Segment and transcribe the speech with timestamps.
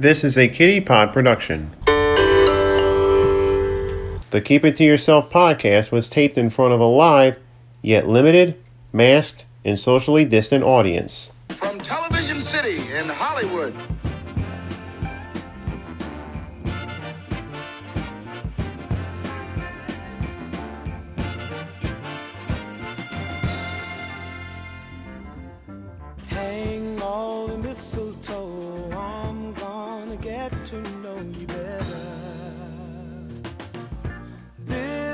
[0.00, 1.72] This is a Kitty Pod production.
[4.30, 7.36] The Keep It To Yourself podcast was taped in front of a live,
[7.82, 8.58] yet limited,
[8.94, 11.32] masked, and socially distant audience.
[11.50, 13.74] From Television City in Hollywood.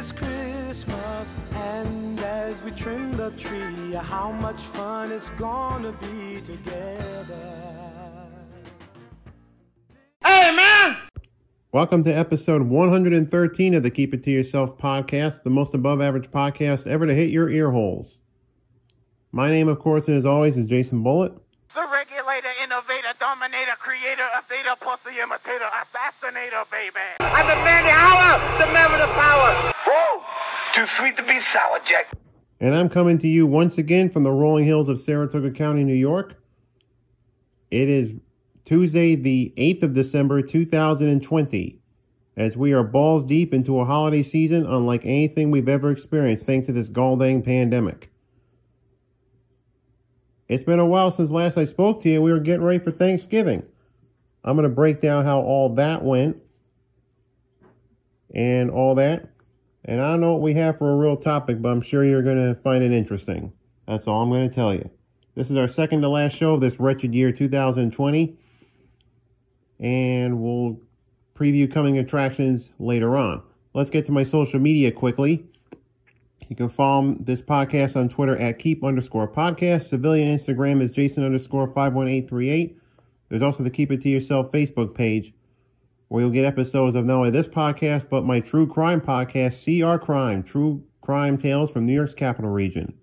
[0.06, 7.34] This Christmas, and as we trim the tree, how much fun it's gonna be together.
[11.72, 16.30] Welcome to episode 113 of the Keep It To Yourself podcast, the most above average
[16.30, 18.20] podcast ever to hit your ear holes.
[19.32, 21.32] My name, of course, and as always, is Jason Bullitt.
[21.74, 27.18] The regulator, innovator, dominator, creator, updater, pussy imitator, assassinator, baby.
[27.18, 29.72] I'm the man the hour, the man with the power.
[29.96, 30.20] Woo!
[30.74, 32.10] Too sweet to be sour, Jack.
[32.60, 35.94] And I'm coming to you once again from the rolling hills of Saratoga County, New
[35.94, 36.34] York.
[37.70, 38.14] It is
[38.64, 41.78] Tuesday, the 8th of December, 2020,
[42.36, 46.66] as we are balls deep into a holiday season unlike anything we've ever experienced thanks
[46.66, 48.10] to this gall-dang pandemic.
[50.48, 52.22] It's been a while since last I spoke to you.
[52.22, 53.64] We were getting ready for Thanksgiving.
[54.44, 56.36] I'm going to break down how all that went
[58.32, 59.28] and all that.
[59.88, 62.22] And I don't know what we have for a real topic, but I'm sure you're
[62.22, 63.52] going to find it interesting.
[63.86, 64.90] That's all I'm going to tell you.
[65.36, 68.36] This is our second to last show of this wretched year 2020.
[69.78, 70.80] And we'll
[71.36, 73.42] preview coming attractions later on.
[73.74, 75.46] Let's get to my social media quickly.
[76.48, 79.88] You can follow this podcast on Twitter at keep underscore podcast.
[79.88, 82.76] Civilian Instagram is Jason underscore 51838.
[83.28, 85.32] There's also the Keep It To Yourself Facebook page
[86.08, 90.02] where you'll get episodes of not only this podcast, but my true crime podcast, CR
[90.02, 92.94] Crime, True Crime Tales from New York's Capital Region.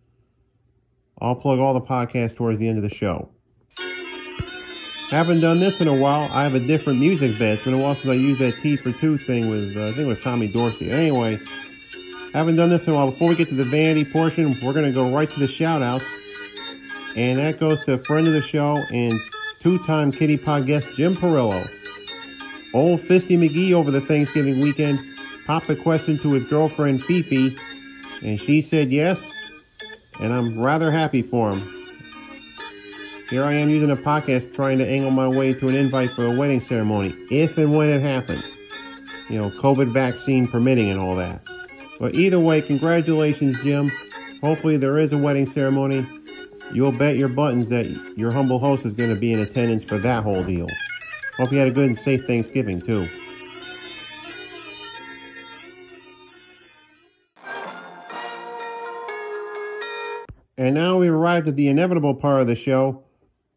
[1.19, 3.29] I'll plug all the podcasts towards the end of the show.
[5.09, 6.27] Haven't done this in a while.
[6.31, 7.55] I have a different music bed.
[7.55, 9.89] It's been a while since I used that Tea for two thing with, uh, I
[9.89, 10.89] think it was Tommy Dorsey.
[10.89, 11.39] Anyway,
[12.33, 13.11] haven't done this in a while.
[13.11, 15.83] Before we get to the vanity portion, we're going to go right to the shout
[15.83, 16.07] outs.
[17.15, 19.19] And that goes to a friend of the show and
[19.59, 21.69] two time Kitty Pod guest Jim Perillo.
[22.73, 24.99] Old Fisty McGee over the Thanksgiving weekend
[25.45, 27.55] popped a question to his girlfriend Fifi,
[28.23, 29.31] and she said yes,
[30.19, 31.69] and I'm rather happy for him.
[33.29, 36.25] Here I am using a podcast trying to angle my way to an invite for
[36.25, 38.45] a wedding ceremony, if and when it happens.
[39.29, 41.41] You know, COVID vaccine permitting and all that.
[41.99, 43.91] But either way, congratulations, Jim.
[44.41, 46.07] Hopefully, there is a wedding ceremony.
[46.73, 47.85] You'll bet your buttons that
[48.17, 50.67] your humble host is going to be in attendance for that whole deal.
[51.37, 53.09] Hope you had a good and safe Thanksgiving, too.
[60.55, 63.03] And now we've arrived at the inevitable part of the show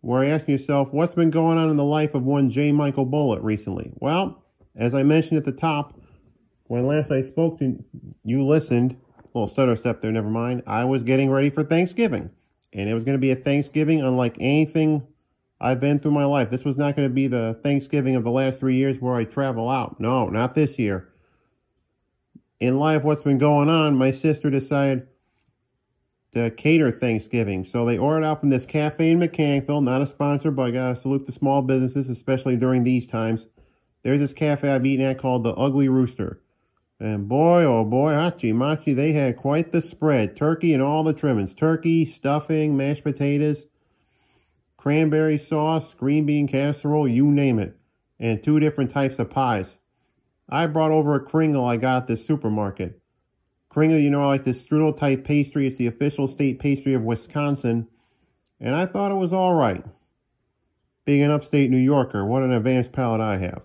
[0.01, 2.73] where I ask yourself, what's been going on in the life of one J.
[2.73, 3.93] Michael Bullitt recently?
[3.97, 4.43] Well,
[4.75, 6.01] as I mentioned at the top,
[6.65, 7.85] when last I spoke to
[8.25, 10.63] you, listened, a little stutter step there, never mind.
[10.67, 12.31] I was getting ready for Thanksgiving.
[12.73, 15.07] And it was going to be a Thanksgiving unlike anything
[15.61, 16.51] I've been through my life.
[16.51, 19.25] This was not going to be the Thanksgiving of the last three years where I
[19.25, 19.99] travel out.
[19.99, 21.09] No, not this year.
[22.61, 25.07] In life, what's been going on, my sister decided
[26.33, 27.65] to cater Thanksgiving.
[27.65, 30.89] So they ordered out from this cafe in Mechanicville, not a sponsor, but I got
[30.91, 33.47] to salute the small businesses, especially during these times.
[34.03, 36.43] There's this cafe I've eaten at called the Ugly Rooster.
[37.01, 40.37] And boy, oh boy, hachi machi, they had quite the spread.
[40.37, 41.53] Turkey and all the trimmings.
[41.53, 43.67] Turkey, stuffing, mashed potatoes,
[44.87, 47.77] cranberry sauce, green bean casserole, you name it.
[48.21, 49.79] And two different types of pies.
[50.49, 53.01] I brought over a Kringle I got at the supermarket.
[53.69, 55.67] Kringle, you know, I like this strudel type pastry.
[55.67, 57.89] It's the official state pastry of Wisconsin.
[58.61, 59.85] And I thought it was all right.
[61.05, 63.63] Being an upstate New Yorker, what an advanced palate I have.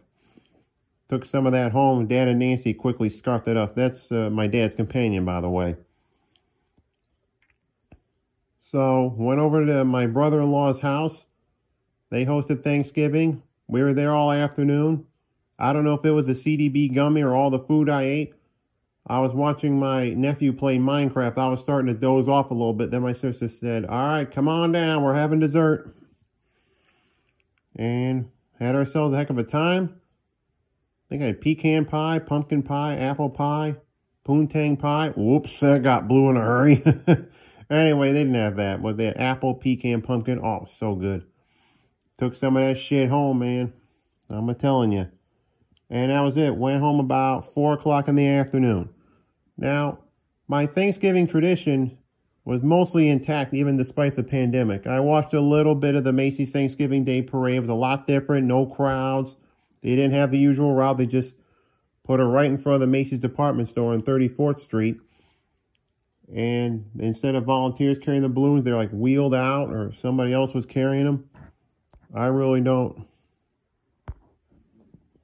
[1.07, 2.07] Took some of that home.
[2.07, 3.75] Dad and Nancy quickly scarfed it up.
[3.75, 5.75] That's uh, my dad's companion, by the way.
[8.71, 11.25] So, went over to my brother in law's house.
[12.09, 13.43] They hosted Thanksgiving.
[13.67, 15.07] We were there all afternoon.
[15.59, 18.33] I don't know if it was the CDB gummy or all the food I ate.
[19.05, 21.37] I was watching my nephew play Minecraft.
[21.37, 22.91] I was starting to doze off a little bit.
[22.91, 25.03] Then my sister said, All right, come on down.
[25.03, 25.93] We're having dessert.
[27.75, 29.97] And had ourselves a heck of a time.
[29.97, 33.75] I think I had pecan pie, pumpkin pie, apple pie,
[34.25, 35.09] poontang pie.
[35.09, 36.81] Whoops, that got blue in a hurry.
[37.77, 40.39] anyway, they didn't have that, but they had apple, pecan, pumpkin.
[40.43, 41.25] Oh, so good.
[42.17, 43.73] Took some of that shit home, man.
[44.29, 45.07] I'm telling you.
[45.89, 46.55] And that was it.
[46.55, 48.89] Went home about four o'clock in the afternoon.
[49.57, 49.99] Now,
[50.47, 51.97] my Thanksgiving tradition
[52.43, 54.87] was mostly intact even despite the pandemic.
[54.87, 57.57] I watched a little bit of the Macy's Thanksgiving Day parade.
[57.57, 59.35] It was a lot different, no crowds.
[59.81, 60.97] They didn't have the usual route.
[60.97, 61.35] They just
[62.03, 64.99] put her right in front of the Macy's department store on 34th Street.
[66.33, 70.65] And instead of volunteers carrying the balloons, they're like wheeled out or somebody else was
[70.65, 71.29] carrying them.
[72.13, 73.05] I really don't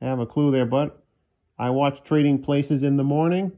[0.02, 1.04] have a clue there, but
[1.58, 3.54] I watched Trading Places in the morning.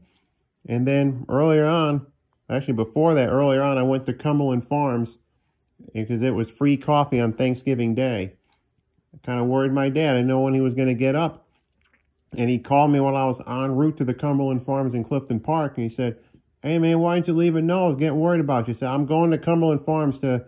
[0.66, 2.06] And then earlier on,
[2.48, 5.18] actually before that, earlier on, I went to Cumberland Farms
[5.92, 8.34] because it was free coffee on Thanksgiving Day.
[9.12, 10.14] I kind of worried my dad.
[10.14, 11.46] I didn't know when he was going to get up.
[12.36, 15.40] And he called me while I was en route to the Cumberland Farms in Clifton
[15.40, 15.76] Park.
[15.76, 16.16] And he said,
[16.62, 17.84] Hey, man, why didn't you leave a note?
[17.84, 18.74] I was getting worried about you.
[18.74, 20.44] Said, I'm going to Cumberland Farms to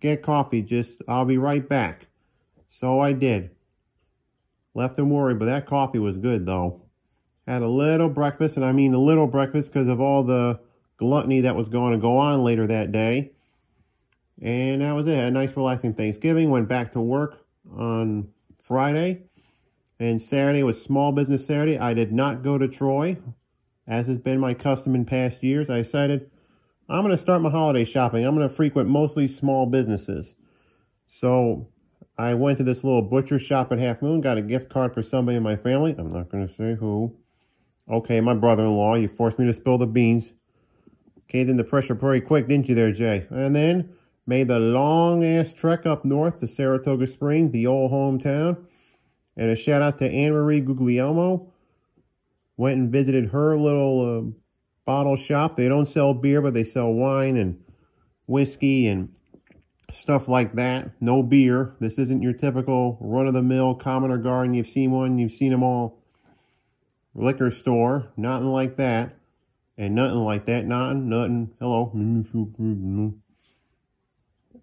[0.00, 0.62] get coffee.
[0.62, 2.06] Just, I'll be right back.
[2.68, 3.50] So I did.
[4.74, 6.82] Left him worried, but that coffee was good, though.
[7.48, 10.60] Had a little breakfast, and I mean a little breakfast because of all the
[10.98, 13.32] gluttony that was going to go on later that day.
[14.40, 15.18] And that was it.
[15.18, 16.50] A nice, relaxing Thanksgiving.
[16.50, 18.28] Went back to work on
[18.60, 19.22] Friday.
[19.98, 21.78] And Saturday was Small Business Saturday.
[21.78, 23.16] I did not go to Troy,
[23.86, 25.70] as has been my custom in past years.
[25.70, 26.30] I decided
[26.88, 28.24] I'm going to start my holiday shopping.
[28.24, 30.34] I'm going to frequent mostly small businesses.
[31.08, 31.68] So
[32.18, 35.36] I went to this little butcher shop at Halfmoon, got a gift card for somebody
[35.36, 35.94] in my family.
[35.98, 37.16] I'm not going to say who.
[37.88, 38.96] Okay, my brother-in-law.
[38.96, 40.32] You forced me to spill the beans.
[41.28, 43.26] Caved in the pressure pretty quick, didn't you there, Jay?
[43.30, 43.90] And then
[44.26, 48.64] made the long-ass trek up north to Saratoga Springs, the old hometown.
[49.36, 51.52] And a shout out to Anne Marie Guglielmo.
[52.56, 54.30] Went and visited her little uh,
[54.84, 55.56] bottle shop.
[55.56, 57.62] They don't sell beer, but they sell wine and
[58.26, 59.10] whiskey and
[59.92, 60.90] stuff like that.
[61.00, 61.74] No beer.
[61.80, 64.54] This isn't your typical run-of-the-mill commoner Garden.
[64.54, 65.18] You've seen one.
[65.18, 66.02] You've seen them all.
[67.14, 68.08] Liquor store.
[68.16, 69.16] Nothing like that.
[69.78, 70.64] And nothing like that.
[70.64, 71.08] Nothing.
[71.08, 71.50] Nothing.
[71.60, 71.92] Hello.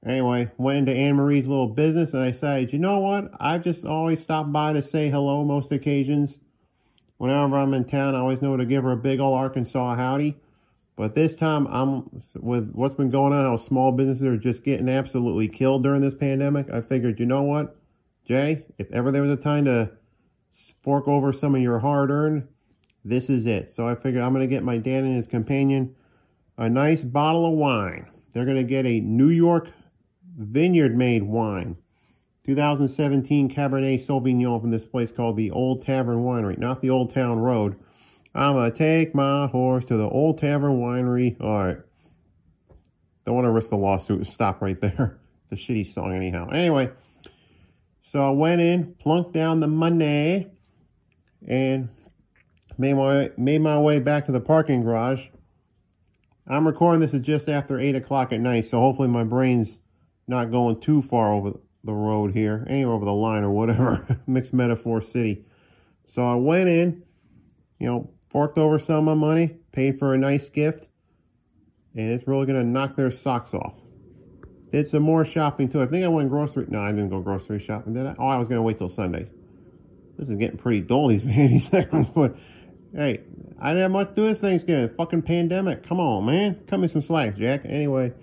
[0.06, 3.32] Anyway, went into Anne Marie's little business and I said, you know what?
[3.40, 6.40] I've just always stopped by to say hello most occasions.
[7.24, 10.36] Whenever I'm in town, I always know to give her a big old Arkansas howdy.
[10.98, 14.90] But this time, I'm with what's been going on, how small businesses are just getting
[14.90, 16.70] absolutely killed during this pandemic.
[16.70, 17.78] I figured, you know what,
[18.28, 19.92] Jay, if ever there was a time to
[20.82, 22.46] fork over some of your hard earned,
[23.06, 23.72] this is it.
[23.72, 25.96] So I figured I'm going to get my dad and his companion
[26.58, 28.08] a nice bottle of wine.
[28.34, 29.70] They're going to get a New York
[30.38, 31.78] vineyard made wine.
[32.44, 37.40] 2017 Cabernet Sauvignon from this place called the Old Tavern Winery, not the Old Town
[37.40, 37.80] Road.
[38.36, 41.40] I'm gonna take my horse to the Old Tavern Winery.
[41.40, 41.78] All right.
[43.26, 44.28] Don't want to risk the lawsuit.
[44.28, 45.20] Stop right there.
[45.52, 46.50] It's a shitty song, anyhow.
[46.50, 46.90] Anyway,
[48.02, 50.48] so I went in, plunked down the money,
[51.46, 51.90] and
[52.78, 55.28] made my made my way back to the parking garage.
[56.48, 59.78] I'm recording this at just after eight o'clock at night, so hopefully my brain's
[60.28, 64.20] not going too far over the road here, anywhere over the line or whatever.
[64.28, 65.46] Mixed metaphor city.
[66.08, 67.04] So I went in,
[67.80, 70.88] you know, forked over some of my money, paid for a nice gift,
[71.96, 73.76] and it's really going to knock their socks off.
[74.72, 75.82] Did some more shopping too.
[75.82, 76.66] I think I went grocery.
[76.68, 78.16] No, I didn't go grocery shopping, did I?
[78.18, 79.30] Oh, I was going to wait till Sunday.
[80.18, 82.36] This is getting pretty dull, these vanity segments, but
[82.96, 83.22] hey,
[83.60, 84.90] I didn't have much to do this Thanksgiving.
[84.96, 85.84] Fucking pandemic.
[85.84, 86.62] Come on, man.
[86.68, 87.62] Cut me some slack, Jack.
[87.66, 88.14] Anyway,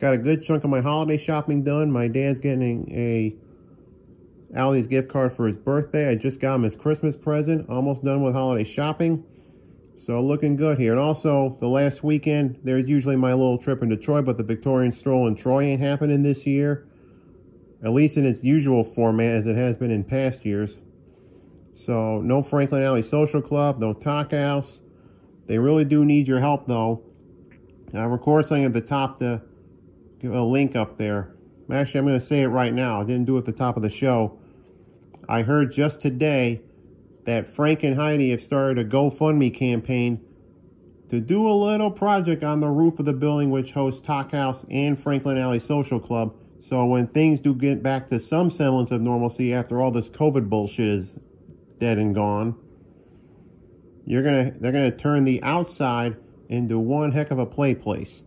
[0.00, 1.90] got a good chunk of my holiday shopping done.
[1.90, 3.36] My dad's getting a
[4.56, 6.08] Allie's gift card for his birthday.
[6.08, 7.68] I just got him his Christmas present.
[7.68, 9.24] Almost done with holiday shopping.
[9.98, 10.92] So looking good here.
[10.92, 14.92] And also, the last weekend, there's usually my little trip in Detroit, but the Victorian
[14.92, 16.86] stroll in Troy ain't happening this year.
[17.84, 20.78] At least in its usual format as it has been in past years.
[21.74, 24.80] So, no Franklin Alley Social Club, no Talk House.
[25.46, 27.02] They really do need your help, though.
[27.94, 29.42] I'll record something at the top to
[30.24, 31.34] a link up there.
[31.70, 33.00] Actually, I'm going to say it right now.
[33.00, 34.38] I didn't do it at the top of the show.
[35.28, 36.62] I heard just today
[37.24, 40.20] that Frank and Heidi have started a GoFundMe campaign
[41.08, 44.64] to do a little project on the roof of the building which hosts Talk House
[44.70, 46.34] and Franklin Alley Social Club.
[46.60, 50.48] So when things do get back to some semblance of normalcy after all this COVID
[50.48, 51.16] bullshit is
[51.78, 52.56] dead and gone,
[54.06, 56.16] you're gonna they're gonna turn the outside
[56.48, 58.22] into one heck of a play place.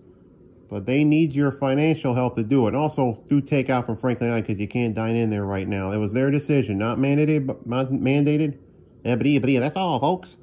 [0.74, 2.74] But they need your financial help to do it.
[2.74, 5.92] Also, do take out from Franklin Alley because you can't dine in there right now.
[5.92, 7.46] It was their decision, not mandated.
[7.68, 8.58] Mandated.
[9.06, 10.36] Eh, that's all, folks.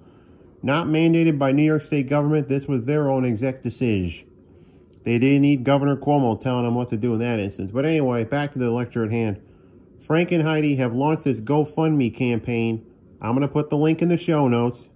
[0.63, 2.47] Not mandated by New York State government.
[2.47, 4.29] This was their own exec decision.
[5.03, 7.73] They didn't need Governor Cuomo telling them what to do in that instance.
[7.73, 9.43] But anyway, back to the lecture at hand.
[10.01, 12.87] Frank and Heidi have launched this GoFundMe campaign.
[13.21, 14.89] I'm going to put the link in the show notes.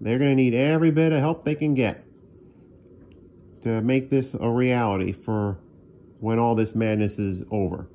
[0.00, 2.04] They're going to need every bit of help they can get
[3.62, 5.58] to make this a reality for
[6.20, 7.88] when all this madness is over.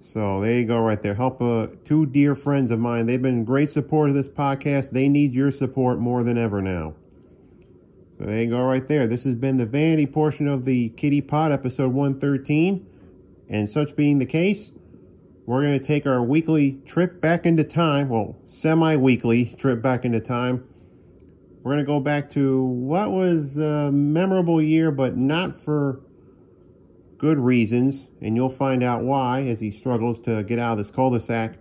[0.00, 1.14] So there you go, right there.
[1.14, 3.06] Help uh, two dear friends of mine.
[3.06, 4.90] They've been great support of this podcast.
[4.90, 6.94] They need your support more than ever now.
[8.18, 9.06] So there you go, right there.
[9.06, 12.86] This has been the vanity portion of the Kitty Pod, episode 113.
[13.48, 14.72] And such being the case,
[15.44, 18.08] we're going to take our weekly trip back into time.
[18.08, 20.64] Well, semi weekly trip back into time.
[21.62, 26.00] We're going to go back to what was a memorable year, but not for
[27.18, 30.90] good reasons, and you'll find out why as he struggles to get out of this
[30.90, 31.58] cul-de-sac.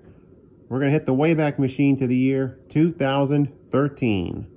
[0.70, 4.48] We're going to hit the Wayback Machine to the year 2013.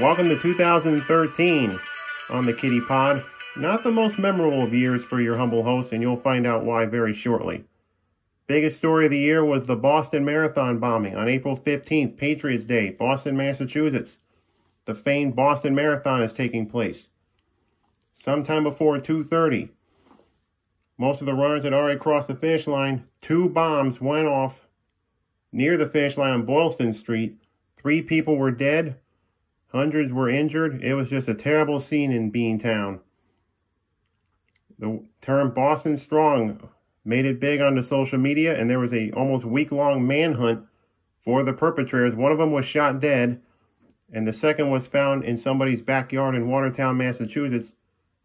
[0.00, 1.78] Welcome to 2013
[2.30, 3.22] on the Kitty Pod.
[3.54, 6.86] Not the most memorable of years for your humble host, and you'll find out why
[6.86, 7.66] very shortly.
[8.46, 12.88] Biggest story of the year was the Boston Marathon bombing on April 15th, Patriots Day,
[12.88, 14.16] Boston, Massachusetts.
[14.86, 17.08] The famed Boston Marathon is taking place.
[18.14, 19.68] Sometime before 2:30,
[20.96, 23.04] most of the runners had already crossed the finish line.
[23.20, 24.66] Two bombs went off
[25.52, 27.36] near the finish line on Boylston Street.
[27.76, 28.96] Three people were dead.
[29.72, 30.82] Hundreds were injured.
[30.82, 33.00] It was just a terrible scene in Beantown.
[34.78, 36.68] The term Boston Strong
[37.04, 40.64] made it big on the social media, and there was a almost week-long manhunt
[41.22, 42.14] for the perpetrators.
[42.14, 43.40] One of them was shot dead,
[44.12, 47.72] and the second was found in somebody's backyard in Watertown, Massachusetts,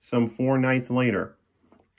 [0.02, 1.36] some four nights later.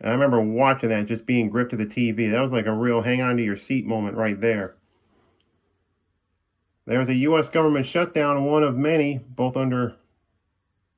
[0.00, 2.30] And I remember watching that, just being gripped to the TV.
[2.30, 4.74] That was like a real hang on to your seat moment right there.
[6.86, 7.48] There was a U.S.
[7.48, 9.96] government shutdown, one of many, both under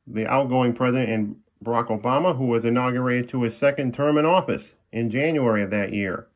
[0.07, 4.75] the outgoing president and Barack Obama, who was inaugurated to his second term in office
[4.93, 6.29] in January of that year.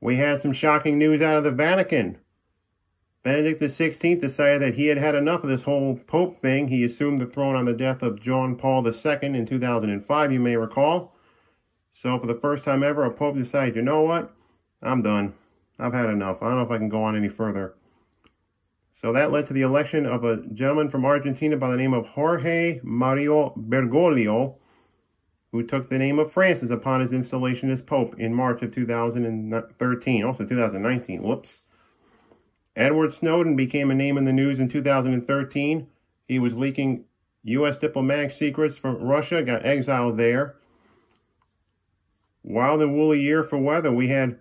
[0.00, 2.18] We had some shocking news out of the Vatican.
[3.22, 6.68] Benedict XVI decided that he had had enough of this whole Pope thing.
[6.68, 10.56] He assumed the throne on the death of John Paul II in 2005, you may
[10.56, 11.14] recall.
[11.92, 14.34] So, for the first time ever, a Pope decided, you know what?
[14.82, 15.34] I'm done.
[15.78, 16.42] I've had enough.
[16.42, 17.74] I don't know if I can go on any further.
[19.02, 22.06] So that led to the election of a gentleman from Argentina by the name of
[22.10, 24.54] Jorge Mario Bergoglio,
[25.50, 30.24] who took the name of Francis upon his installation as Pope in March of 2013,
[30.24, 31.20] also 2019.
[31.20, 31.62] Whoops.
[32.76, 35.88] Edward Snowden became a name in the news in 2013.
[36.28, 37.04] He was leaking
[37.42, 37.76] U.S.
[37.76, 40.54] diplomatic secrets from Russia, got exiled there.
[42.44, 43.92] Wild and woolly year for weather.
[43.92, 44.38] We had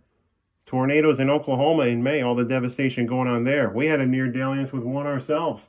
[0.71, 3.69] tornadoes in Oklahoma in May, all the devastation going on there.
[3.69, 5.67] We had a near dalliance with one ourselves.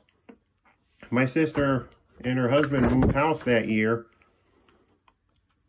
[1.11, 1.89] My sister
[2.23, 4.05] and her husband moved house that year,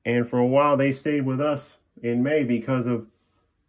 [0.05, 3.09] and for a while they stayed with us in May because of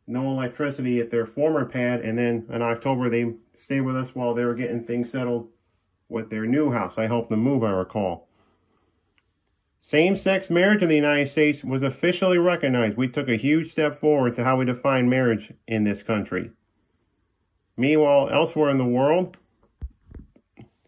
[0.05, 4.35] no electricity at their former pad, and then in October they stayed with us while
[4.35, 5.49] they were getting things settled
[6.07, 6.99] with their new house.
[6.99, 8.27] I helped them move, I recall.
[9.87, 12.97] Same sex marriage in the United States was officially recognized.
[12.97, 16.49] We took a huge step forward to how we define marriage in this country.
[17.77, 19.37] Meanwhile, elsewhere in the world,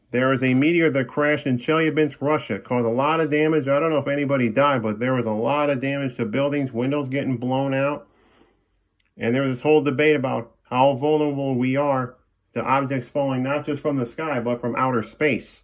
[0.10, 2.58] there is a meteor that crashed in Chelyabinsk, Russia.
[2.58, 3.68] Caused a lot of damage.
[3.68, 6.72] I don't know if anybody died, but there was a lot of damage to buildings,
[6.72, 8.08] windows getting blown out.
[9.16, 12.16] And there was this whole debate about how vulnerable we are
[12.56, 15.62] to objects falling not just from the sky, but from outer space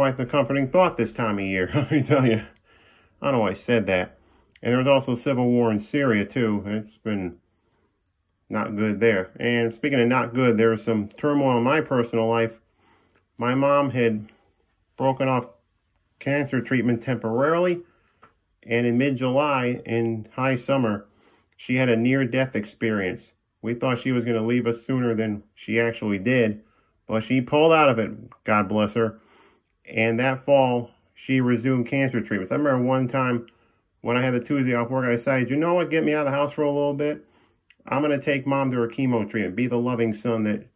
[0.00, 2.42] quite the comforting thought this time of year, let me tell you.
[3.20, 4.18] I don't know why I said that.
[4.62, 6.62] And there was also civil war in Syria, too.
[6.64, 7.36] It's been
[8.48, 9.30] not good there.
[9.38, 12.60] And speaking of not good, there was some turmoil in my personal life.
[13.36, 14.32] My mom had
[14.96, 15.48] broken off
[16.18, 17.82] cancer treatment temporarily.
[18.62, 21.08] And in mid July, in high summer,
[21.58, 23.32] she had a near death experience.
[23.60, 26.62] We thought she was going to leave us sooner than she actually did.
[27.06, 29.20] But she pulled out of it, God bless her.
[29.90, 32.52] And that fall, she resumed cancer treatments.
[32.52, 33.46] I remember one time
[34.00, 36.26] when I had the Tuesday off work, I decided, you know what, get me out
[36.26, 37.26] of the house for a little bit.
[37.86, 40.66] I'm going to take mom to her chemo treatment, be the loving son that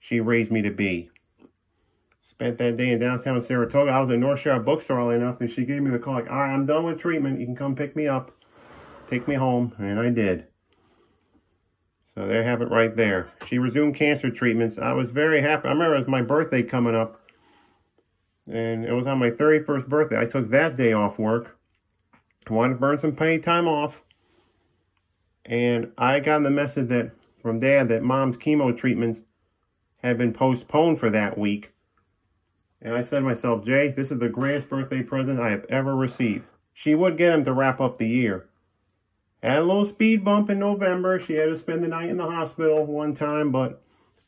[0.00, 1.10] she raised me to be.
[2.22, 3.90] Spent that day in downtown Saratoga.
[3.90, 6.38] I was in Northshire Bookstore early enough and she gave me the call, like, all
[6.38, 7.40] right, I'm done with treatment.
[7.40, 8.32] You can come pick me up,
[9.08, 9.74] take me home.
[9.78, 10.46] And I did.
[12.14, 13.30] So there have it right there.
[13.46, 14.78] She resumed cancer treatments.
[14.78, 15.68] I was very happy.
[15.68, 17.21] I remember it was my birthday coming up.
[18.50, 20.18] And it was on my 31st birthday.
[20.18, 21.58] I took that day off work.
[22.48, 24.02] I wanted to burn some paid time off.
[25.44, 29.20] And I got the message that from dad that mom's chemo treatments
[30.02, 31.72] had been postponed for that week.
[32.80, 35.94] And I said to myself, Jay, this is the greatest birthday present I have ever
[35.94, 36.44] received.
[36.74, 38.48] She would get him to wrap up the year.
[39.42, 41.18] Had a little speed bump in November.
[41.18, 43.82] She had to spend the night in the hospital one time, but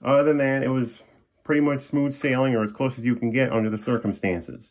[0.04, 1.02] other than that, it was
[1.44, 4.70] pretty much smooth sailing or as close as you can get under the circumstances.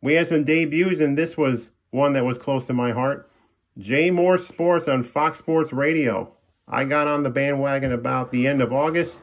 [0.00, 3.30] We had some debuts, and this was one that was close to my heart.
[3.76, 6.32] Jay Mohr Sports on Fox Sports Radio.
[6.68, 9.18] I got on the bandwagon about the end of August,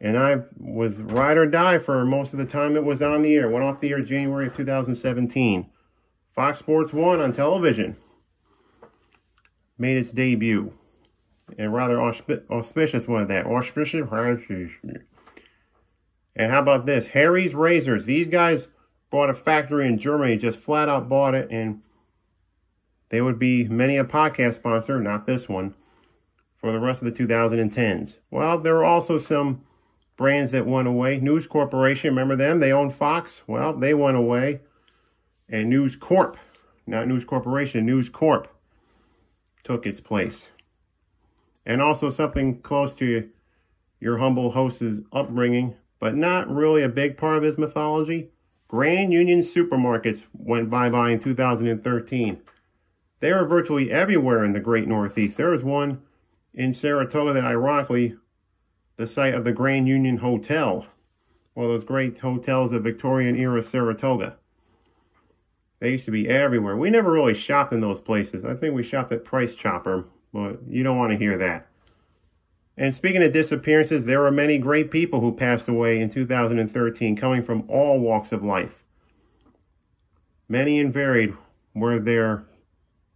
[0.00, 3.34] and I was ride or die for most of the time it was on the
[3.34, 3.48] air.
[3.48, 5.66] Went off the air January of 2017.
[6.34, 7.96] Fox Sports 1 on television
[9.78, 10.72] made its debut.
[11.58, 13.46] A rather auspicious one of that.
[13.46, 14.04] Auspicious.
[16.36, 17.08] And how about this?
[17.08, 18.04] Harry's Razors.
[18.04, 18.68] These guys
[19.10, 21.80] bought a factory in Germany, just flat out bought it, and
[23.08, 25.74] they would be many a podcast sponsor, not this one,
[26.58, 28.18] for the rest of the 2010s.
[28.30, 29.64] Well, there were also some
[30.16, 31.18] brands that went away.
[31.18, 32.58] News Corporation, remember them?
[32.58, 33.42] They owned Fox.
[33.46, 34.60] Well, they went away.
[35.48, 36.36] And News Corp,
[36.86, 38.48] not News Corporation, News Corp
[39.62, 40.48] took its place.
[41.64, 43.28] And also something close to
[44.00, 48.30] your humble host's upbringing, but not really a big part of his mythology.
[48.68, 52.40] Grand Union supermarkets went bye-bye in 2013.
[53.20, 55.36] They are virtually everywhere in the great Northeast.
[55.36, 56.02] There is one
[56.52, 58.16] in Saratoga that ironically
[58.96, 60.86] the site of the Grand Union Hotel,
[61.54, 64.36] one of those great hotels of Victorian era Saratoga.
[65.78, 66.76] They used to be everywhere.
[66.76, 68.44] We never really shopped in those places.
[68.44, 71.68] I think we shopped at Price Chopper, but you don't want to hear that.
[72.76, 77.42] And speaking of disappearances, there were many great people who passed away in 2013, coming
[77.42, 78.84] from all walks of life.
[80.48, 81.34] Many and varied
[81.74, 82.44] were their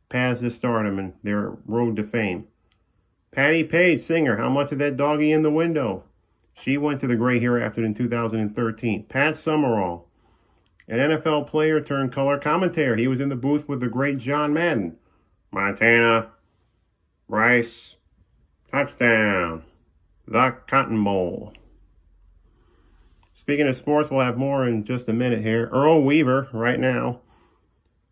[0.09, 2.47] paths to stardom and their road to fame.
[3.33, 6.05] Patti Page, singer, How Much of That Doggy in the Window?
[6.55, 9.05] She went to the great hereafter in 2013.
[9.05, 10.09] Pat Summerall,
[10.89, 12.97] an NFL player turned color commentator.
[12.97, 14.97] He was in the booth with the great John Madden.
[15.53, 16.31] Montana,
[17.29, 17.95] Rice,
[18.71, 19.65] touchdown,
[20.27, 21.53] the Cotton Bowl.
[23.35, 25.69] Speaking of sports, we'll have more in just a minute here.
[25.73, 27.21] Earl Weaver, right now,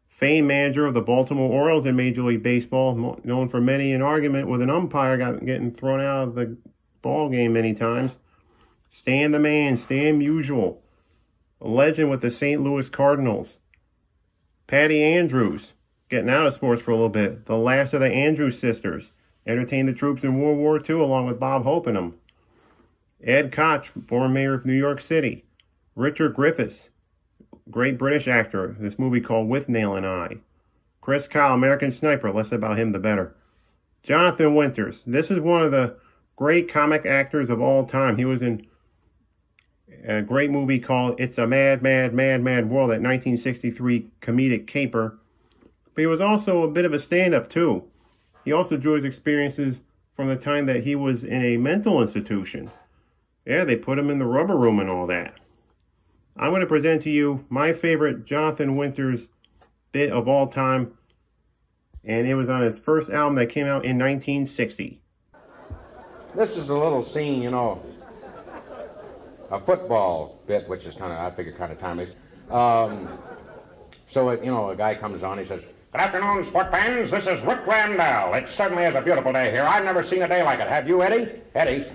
[0.08, 4.48] famed manager of the Baltimore Orioles in Major League Baseball, known for many an argument
[4.48, 6.56] with an umpire got, getting thrown out of the
[7.02, 8.16] ball game many times.
[8.90, 10.78] Stan the man, Stan Musial,
[11.60, 12.62] a legend with the St.
[12.62, 13.58] Louis Cardinals.
[14.66, 15.74] Patty Andrews,
[16.08, 19.12] getting out of sports for a little bit, the last of the Andrews sisters,
[19.46, 22.14] entertained the troops in World War II along with Bob Hope and them.
[23.22, 25.44] Ed Koch, former mayor of New York City.
[25.94, 26.88] Richard Griffiths,
[27.70, 30.36] great British actor, this movie called Withnail and I.
[31.00, 33.34] Chris Kyle, American Sniper, less about him the better.
[34.02, 35.96] Jonathan Winters, this is one of the
[36.36, 38.16] great comic actors of all time.
[38.16, 38.66] He was in
[40.06, 45.18] a great movie called It's a Mad, Mad, Mad, Mad World, that 1963 comedic caper.
[45.94, 47.84] But he was also a bit of a stand-up too.
[48.48, 49.82] He also drew his experiences
[50.16, 52.70] from the time that he was in a mental institution.
[53.44, 55.34] Yeah, they put him in the rubber room and all that.
[56.34, 59.28] I'm going to present to you my favorite Jonathan Winters
[59.92, 60.96] bit of all time.
[62.02, 65.02] And it was on his first album that came out in 1960.
[66.34, 67.82] This is a little scene, you know,
[69.50, 72.16] a football bit, which is kind of, I figure, kind of timeless.
[72.50, 73.18] Um,
[74.08, 77.10] so, you know, a guy comes on, he says, Good afternoon, sport fans.
[77.10, 78.34] This is Rick Randall.
[78.34, 79.62] It certainly is a beautiful day here.
[79.62, 80.68] I've never seen a day like it.
[80.68, 81.40] Have you, Eddie?
[81.54, 81.86] Eddie.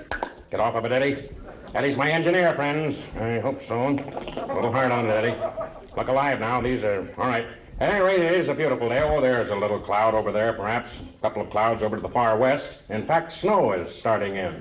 [0.49, 1.29] Get off of it, Eddie.
[1.75, 2.97] Eddie's my engineer, friends.
[3.19, 3.89] I hope so.
[3.89, 5.37] A little hard on it, Eddie.
[5.95, 6.59] Look alive now.
[6.59, 7.45] These are, all right.
[7.79, 9.03] At any rate, it is a beautiful day.
[9.03, 10.89] Oh, there's a little cloud over there, perhaps.
[11.19, 12.79] A couple of clouds over to the far west.
[12.89, 14.59] In fact, snow is starting in.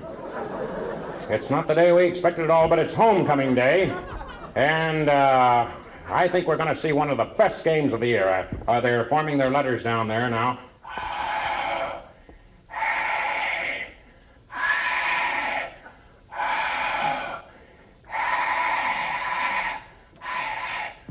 [1.29, 3.91] It's not the day we expected at all, but it's homecoming day.
[4.53, 5.71] And uh,
[6.07, 8.47] I think we're going to see one of the best games of the year.
[8.67, 10.59] Uh, they're forming their letters down there now.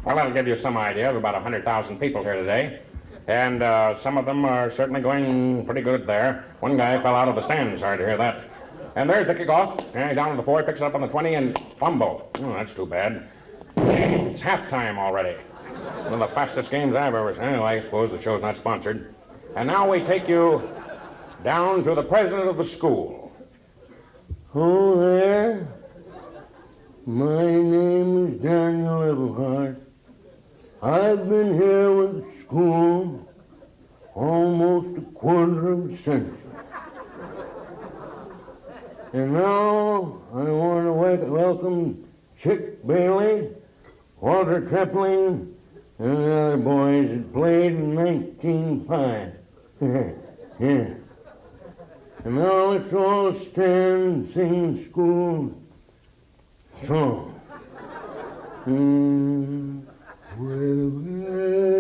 [0.05, 2.83] Well, that'll give you some idea of about 100,000 people here today.
[3.29, 6.45] And uh, some of them are certainly going pretty good there.
[6.61, 7.79] One guy fell out of the stand.
[7.79, 8.45] Sorry to hear that.
[8.97, 9.93] And there's the kickoff.
[9.95, 12.31] Down to the four, he picks it up on the 20 and fumble.
[12.35, 13.29] Oh, that's too bad.
[13.77, 15.37] It's halftime already.
[16.05, 17.45] One of the fastest games I've ever seen.
[17.45, 19.15] Anyway, I suppose the show's not sponsored.
[19.57, 20.69] And now we take you
[21.45, 23.33] down to the president of the school.
[24.55, 25.69] Oh, there.
[27.07, 29.77] My name is Daniel Everhart.
[30.83, 33.29] I've been here with the school
[34.15, 36.39] almost a quarter of a century.
[39.13, 42.09] And now I want to welcome
[42.43, 43.51] Chick Bailey,
[44.23, 45.53] Walter Trepling,
[45.99, 49.33] and the other boys that played in 1905.
[50.61, 50.95] yeah.
[52.25, 55.53] And now let's all stand and sing school
[56.87, 57.41] song.
[58.65, 59.83] Mm,
[60.39, 60.91] well,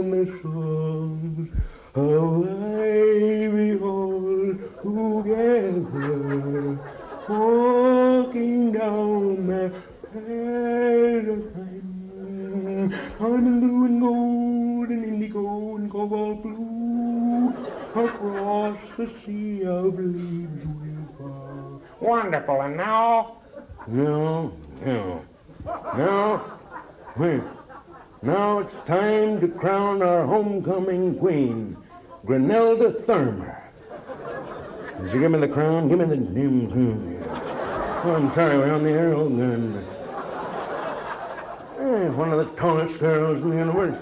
[0.03, 1.49] my songs
[1.95, 6.77] of I behold together,
[7.29, 9.71] walking down the
[10.13, 11.52] path
[13.25, 13.35] of time.
[13.35, 17.55] I'm in blue and gold and indigo and cobalt blue.
[17.95, 21.83] Across the sea of leaves we fall.
[22.01, 22.63] Wonderful.
[22.63, 23.37] And now?
[23.87, 24.53] No,
[24.85, 25.23] no,
[25.97, 26.53] no.
[27.17, 27.43] Wait.
[28.23, 31.77] Now it's time to crown our homecoming queen,
[32.25, 33.59] Grenelda Thurmer.
[35.03, 35.89] Did you give me the crown?
[35.89, 37.19] Give me the damn crown.
[38.05, 39.15] Oh, I'm sorry, we're on the air.
[39.15, 39.92] Oh, good.
[41.83, 43.99] Eh, one of the tallest girls in the university.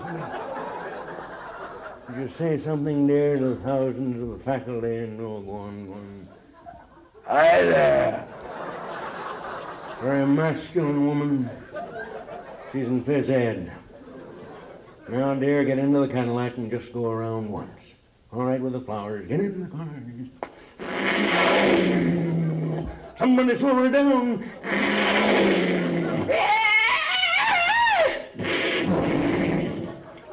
[2.08, 5.94] Did you say something, dear, to the thousands of the faculty and go on, go
[5.94, 6.28] on.
[7.24, 8.28] Hi there.
[10.02, 11.50] Very masculine woman.
[12.70, 13.72] She's in phys ed.
[15.08, 17.70] Now, dear, get into the Cadillac and just go around once.
[18.30, 19.26] All right with the flowers.
[19.26, 19.88] Get in the car.
[23.16, 24.44] Somebody slow her down.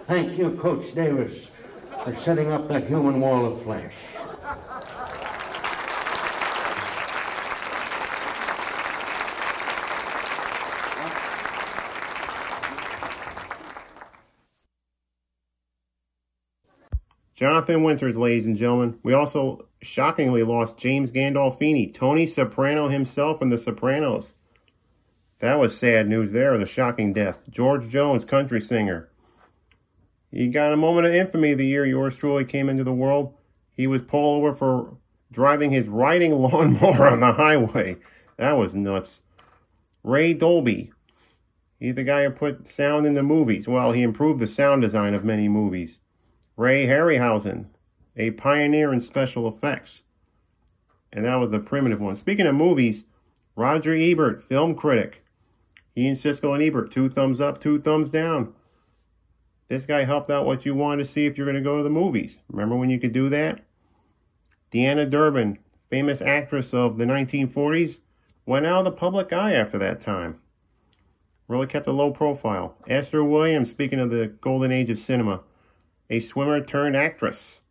[0.08, 1.48] Thank you, Coach Davis,
[2.06, 3.94] for setting up that human wall of flesh.
[17.36, 18.98] Jonathan Winters, ladies and gentlemen.
[19.04, 24.36] We also shockingly lost James Gandolfini, Tony Soprano himself in The Sopranos.
[25.40, 27.40] That was sad news there, the shocking death.
[27.50, 29.10] George Jones, country singer.
[30.38, 33.34] He got a moment of infamy the year yours truly came into the world.
[33.74, 34.96] He was pulled over for
[35.32, 37.98] driving his riding lawnmower on the highway.
[38.38, 39.22] That was nuts.
[40.04, 40.92] Ray Dolby.
[41.80, 43.68] He's the guy who put sound in the movies.
[43.68, 45.98] Well, he improved the sound design of many movies.
[46.56, 47.70] Ray Harryhausen,
[48.16, 50.04] a pioneer in special effects.
[51.12, 52.16] And that was the primitive one.
[52.16, 53.06] Speaking of movies,
[53.56, 55.26] Roger Ebert, film critic.
[55.96, 58.54] He and Siskel and Ebert, two thumbs up, two thumbs down.
[59.68, 61.84] This guy helped out what you wanted to see if you're going to go to
[61.84, 62.40] the movies.
[62.50, 63.66] Remember when you could do that?
[64.72, 68.00] Deanna Durbin, famous actress of the 1940s,
[68.46, 70.40] went out of the public eye after that time.
[71.48, 72.76] Really kept a low profile.
[72.88, 75.42] Esther Williams, speaking of the golden age of cinema,
[76.10, 77.62] a swimmer turned actress.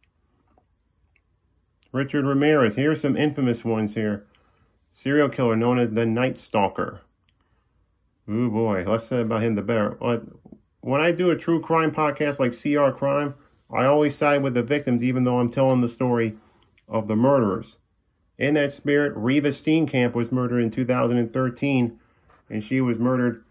[1.93, 4.27] Richard Ramirez, here's some infamous ones here.
[4.93, 7.01] Serial killer known as the Night Stalker.
[8.29, 9.91] Ooh boy, less said about him the better.
[9.91, 10.25] But
[10.87, 13.35] when I do a true crime podcast like CR Crime,
[13.69, 16.37] I always side with the victims even though I'm telling the story
[16.87, 17.75] of the murderers.
[18.39, 21.99] In that spirit, Reeva Steenkamp was murdered in 2013,
[22.49, 23.43] and she was murdered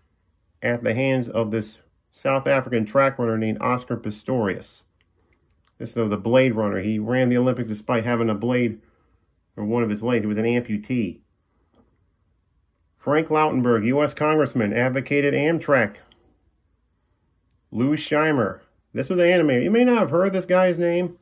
[0.62, 4.84] at the hands of this South African track runner named Oscar Pistorius.
[5.78, 6.80] This is the Blade Runner.
[6.80, 8.80] He ran the Olympics despite having a blade
[9.58, 10.24] or one of his legs.
[10.24, 11.20] He was an amputee.
[12.96, 14.14] Frank Lautenberg, U.S.
[14.14, 15.98] Congressman, advocated Amtrak.
[17.76, 18.62] Lou Scheimer.
[18.94, 19.64] This was an animator.
[19.64, 21.18] You may not have heard this guy's name,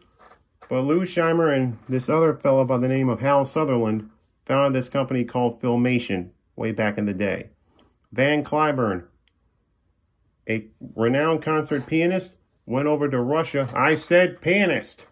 [0.70, 4.12] but Lou Scheimer and this other fellow by the name of Hal Sutherland
[4.46, 7.50] founded this company called Filmation way back in the day.
[8.12, 9.06] Van Cliburn,
[10.48, 12.34] a renowned concert pianist,
[12.68, 13.68] went over to Russia.
[13.74, 15.08] I said pianist.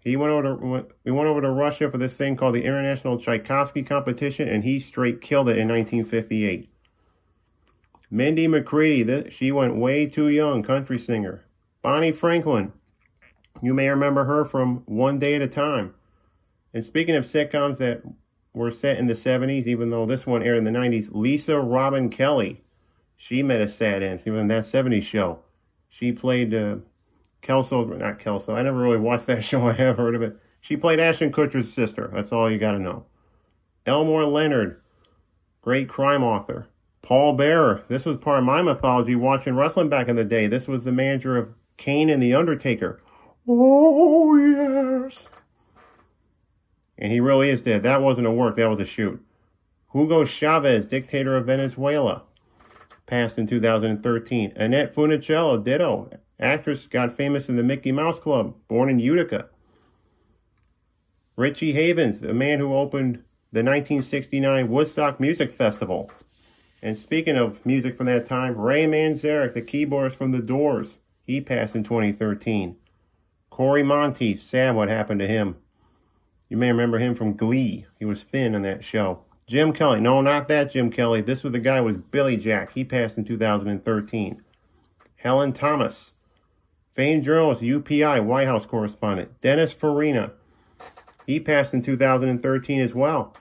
[0.00, 3.16] He went over to we went over to Russia for this thing called the International
[3.16, 6.69] Tchaikovsky Competition, and he straight killed it in 1958.
[8.10, 11.44] Mindy McCready, she went way too young, country singer.
[11.80, 12.72] Bonnie Franklin,
[13.62, 15.94] you may remember her from One Day at a Time.
[16.74, 18.02] And speaking of sitcoms that
[18.52, 22.10] were set in the 70s, even though this one aired in the 90s, Lisa Robin
[22.10, 22.62] Kelly,
[23.16, 24.22] she met a sad end.
[24.24, 25.40] She was in that 70s show.
[25.88, 26.76] She played uh,
[27.42, 28.54] Kelso, not Kelso.
[28.54, 29.68] I never really watched that show.
[29.68, 30.36] I have heard of it.
[30.60, 32.10] She played Ashton Kutcher's sister.
[32.12, 33.06] That's all you got to know.
[33.86, 34.80] Elmore Leonard,
[35.62, 36.68] great crime author.
[37.02, 37.84] Paul Bearer.
[37.88, 40.46] This was part of my mythology watching wrestling back in the day.
[40.46, 43.02] This was the manager of Kane and The Undertaker.
[43.48, 45.28] Oh, yes.
[46.98, 47.82] And he really is dead.
[47.82, 49.24] That wasn't a work, that was a shoot.
[49.92, 52.22] Hugo Chavez, dictator of Venezuela,
[53.06, 54.52] passed in 2013.
[54.54, 56.10] Annette Funicello, ditto.
[56.38, 59.48] Actress got famous in the Mickey Mouse Club, born in Utica.
[61.36, 66.10] Richie Havens, the man who opened the 1969 Woodstock Music Festival.
[66.82, 71.40] And speaking of music from that time, Ray Manzarek, the keyboardist from The Doors, he
[71.40, 72.76] passed in 2013.
[73.50, 75.56] Cory Monteith, sad what happened to him.
[76.48, 77.86] You may remember him from Glee.
[77.98, 79.20] He was Finn on that show.
[79.46, 81.20] Jim Kelly, no, not that Jim Kelly.
[81.20, 82.72] This was the guy was Billy Jack.
[82.72, 84.42] He passed in 2013.
[85.16, 86.12] Helen Thomas,
[86.94, 89.40] famed journalist, UPI, White House correspondent.
[89.40, 90.32] Dennis Farina,
[91.26, 93.34] he passed in 2013 as well.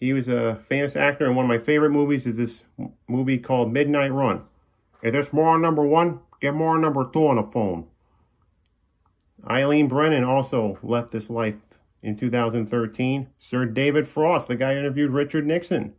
[0.00, 2.62] He was a famous actor, and one of my favorite movies is this
[3.08, 4.42] movie called Midnight Run.
[5.02, 7.86] If there's more on number one, get more on number two on the phone.
[9.48, 11.56] Eileen Brennan also left this life
[12.02, 13.28] in 2013.
[13.38, 15.94] Sir David Frost, the guy who interviewed Richard Nixon,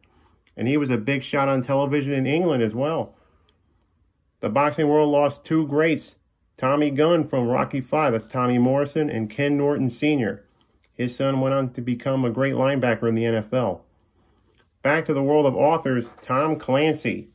[0.55, 3.15] and he was a big shot on television in England as well.
[4.39, 6.15] The boxing world lost two greats
[6.57, 10.45] Tommy Gunn from Rocky Five, that's Tommy Morrison, and Ken Norton Sr.
[10.93, 13.81] His son went on to become a great linebacker in the NFL.
[14.81, 17.27] Back to the world of authors, Tom Clancy.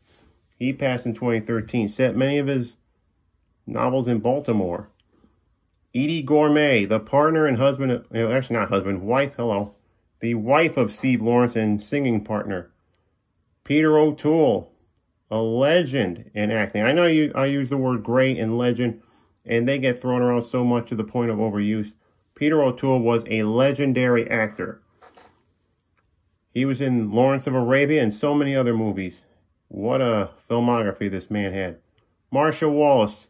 [0.59, 2.77] He passed in 2013, set many of his
[3.67, 4.89] novels in Baltimore.
[5.95, 9.75] Eydie Gormé, the partner and husband, of, eh, actually not husband, wife, hello,
[10.21, 12.71] the wife of Steve Lawrence and singing partner.
[13.63, 14.73] Peter O'Toole,
[15.31, 16.83] a legend in acting.
[16.83, 19.03] I know you, I use the word great and legend,
[19.45, 21.93] and they get thrown around so much to the point of overuse.
[22.35, 24.81] Peter O'Toole was a legendary actor.
[26.55, 29.23] He was in Lawrence of Arabia and so many other movies.
[29.67, 31.79] What a filmography this man had.
[32.31, 33.27] Marcia Wallace,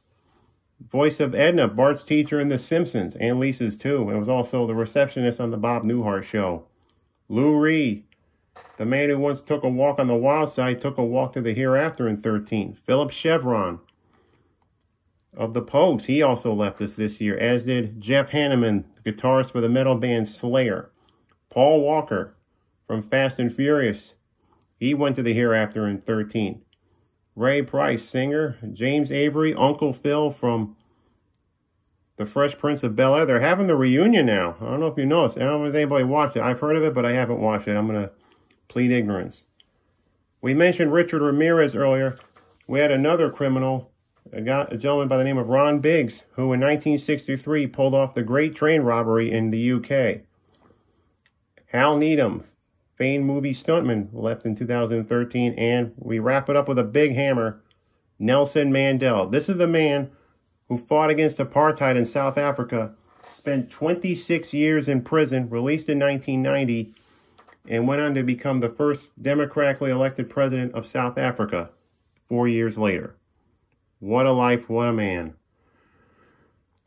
[0.91, 4.75] voice of Edna, Bart's teacher in The Simpsons, and Lisa's too, and was also the
[4.75, 6.67] receptionist on the Bob Newhart show.
[7.31, 8.05] Lou Reed,
[8.77, 11.41] the man who once took a walk on the wild side, took a walk to
[11.41, 12.77] the hereafter in 13.
[12.85, 13.81] Philip Chevron
[15.35, 19.63] of the Pogues, he also left us this year, as did Jeff Hanneman, guitarist for
[19.63, 20.91] the metal band Slayer.
[21.49, 22.34] Paul Walker,
[22.87, 24.15] from Fast and Furious.
[24.77, 26.63] He went to the hereafter in 13.
[27.37, 28.59] Ray Price, singer.
[28.73, 30.77] James Avery, Uncle Phil from
[32.17, 33.27] The Fresh Prince of Bel Air.
[33.27, 34.57] They're having the reunion now.
[34.61, 35.39] I don't know if you noticed.
[35.39, 36.43] I don't know if anybody watched it.
[36.43, 37.77] I've heard of it, but I haven't watched it.
[37.77, 38.13] I'm going to
[38.69, 39.45] plead ignorance.
[40.41, 42.19] We mentioned Richard Ramirez earlier.
[42.67, 43.91] We had another criminal,
[44.33, 48.15] a, guy, a gentleman by the name of Ron Biggs, who in 1963 pulled off
[48.15, 50.23] the great train robbery in the UK.
[51.67, 52.45] Hal Needham,
[52.97, 55.55] famed movie stuntman, left in 2013.
[55.55, 57.61] And we wrap it up with a big hammer
[58.19, 59.31] Nelson Mandela.
[59.31, 60.11] This is the man
[60.69, 62.93] who fought against apartheid in South Africa,
[63.37, 66.95] spent 26 years in prison, released in 1990,
[67.69, 71.71] and went on to become the first democratically elected president of South Africa
[72.29, 73.17] four years later.
[73.99, 75.35] What a life, what a man.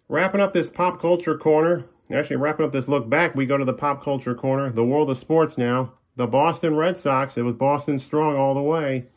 [0.08, 3.66] Wrapping up this pop culture corner, actually wrapping up this look back, we go to
[3.66, 5.94] the pop culture corner, the world of sports now.
[6.16, 9.08] The Boston Red Sox, it was Boston strong all the way.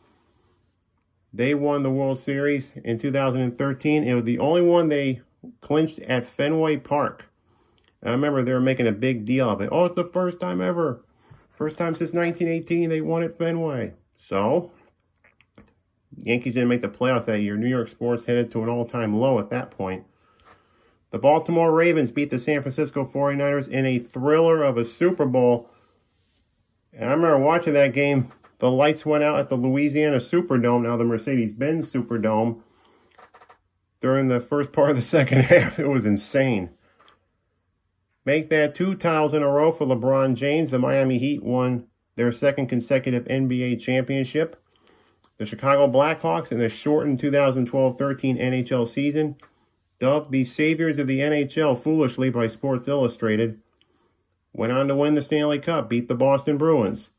[1.33, 4.05] They won the World Series in 2013.
[4.05, 5.23] It was the only one they
[5.61, 7.27] clinched at Fenway Park.
[8.03, 9.69] I remember they were making a big deal of it.
[9.71, 11.05] Oh, it's the first time ever.
[11.55, 13.95] First time since 1918 they won at Fenway.
[14.17, 14.73] So,
[16.17, 17.57] Yankees didn't make the playoffs that year.
[17.57, 20.05] New York sports headed to an all-time low at that point.
[21.11, 25.69] The Baltimore Ravens beat the San Francisco 49ers in a thriller of a Super Bowl.
[26.93, 28.33] And I remember watching that game.
[28.59, 32.61] The lights went out at the Louisiana Superdome, now the Mercedes-Benz Superdome,
[34.01, 35.79] during the first part of the second half.
[35.79, 36.71] It was insane.
[38.25, 40.71] Make that two titles in a row for LeBron James.
[40.71, 44.63] The Miami Heat won their second consecutive NBA championship.
[45.39, 49.37] The Chicago Blackhawks in the shortened 2012-13 NHL season
[50.01, 53.61] dubbed the saviors of the NHL foolishly by Sports Illustrated,
[54.53, 57.11] went on to win the Stanley Cup, beat the Boston Bruins.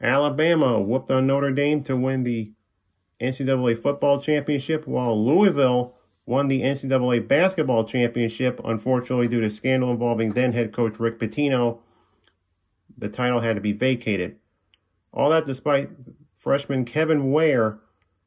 [0.00, 2.52] Alabama whooped on Notre Dame to win the
[3.20, 5.94] NCAA football championship, while Louisville
[6.24, 11.80] won the NCAA basketball championship, unfortunately due to scandal involving then head coach Rick Pitino.
[12.96, 14.36] The title had to be vacated.
[15.12, 15.90] All that despite
[16.38, 17.80] freshman Kevin Ware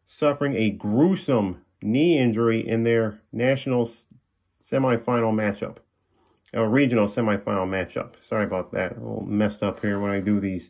[0.05, 3.89] suffering a gruesome knee injury in their national
[4.61, 5.77] semifinal matchup.
[6.53, 8.13] a regional semifinal matchup.
[8.21, 8.91] Sorry about that.
[8.97, 10.69] A little messed up here when I do these.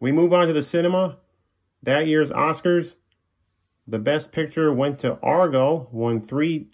[0.00, 1.18] We move on to the cinema.
[1.82, 2.94] That year's Oscars.
[3.86, 6.70] The best picture went to Argo, won three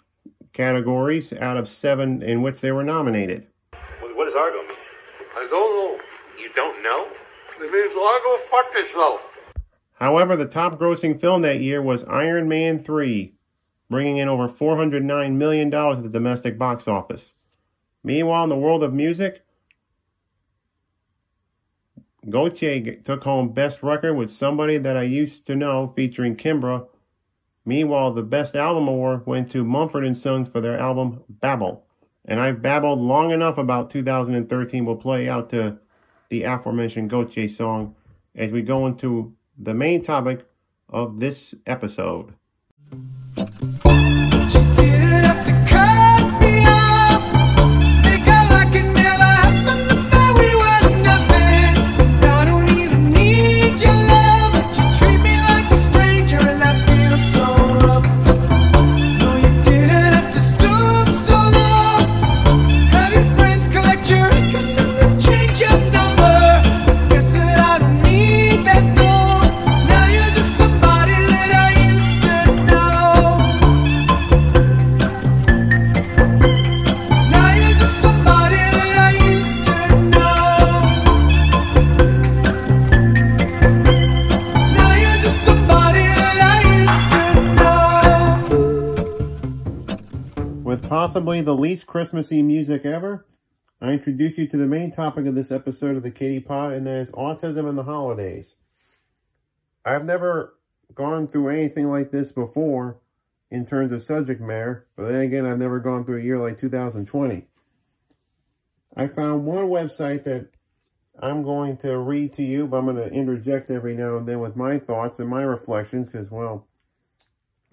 [0.53, 3.47] categories out of seven in which they were nominated.
[3.99, 4.77] What does Argo mean?
[5.35, 5.99] I don't know.
[6.39, 7.07] You don't know?
[7.59, 9.21] It means Argo fucked yourself.
[9.99, 13.33] However, the top grossing film that year was Iron Man 3,
[13.89, 17.33] bringing in over $409 million at the domestic box office.
[18.03, 19.43] Meanwhile, in the world of music,
[22.27, 26.87] Gotye took home Best Record with Somebody That I Used to Know featuring Kimbra.
[27.65, 31.85] Meanwhile, the Best Album Award went to Mumford & Sons for their album Babel.
[32.23, 34.85] And I've babbled long enough about 2013.
[34.85, 35.79] We'll play out to
[36.29, 37.95] the aforementioned Gotye song
[38.35, 40.45] as we go into the main topic
[40.89, 42.33] of this episode.
[91.27, 93.25] Possibly the least Christmassy music ever,
[93.81, 96.87] I introduce you to the main topic of this episode of the Kitty Pot, and
[96.87, 98.55] that is autism and the holidays.
[99.83, 100.57] I've never
[100.95, 103.01] gone through anything like this before
[103.51, 106.55] in terms of subject matter, but then again, I've never gone through a year like
[106.55, 107.45] 2020.
[108.95, 110.51] I found one website that
[111.19, 114.39] I'm going to read to you, but I'm going to interject every now and then
[114.39, 116.67] with my thoughts and my reflections because, well,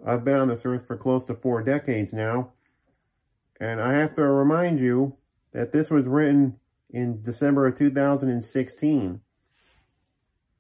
[0.05, 2.51] I've been on this earth for close to four decades now.
[3.65, 5.17] And I have to remind you
[5.53, 6.59] that this was written
[6.91, 9.21] in December of 2016.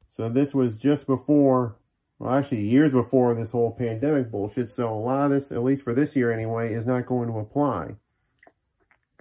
[0.09, 1.77] So this was just before,
[2.19, 4.71] well, actually years before this whole pandemic bullshit.
[4.71, 7.39] So a lot of this, at least for this year anyway, is not going to
[7.39, 7.97] apply.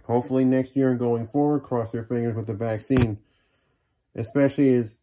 [0.06, 3.18] Hopefully next year and going forward, cross your fingers with the vaccine.
[4.16, 4.96] Especially as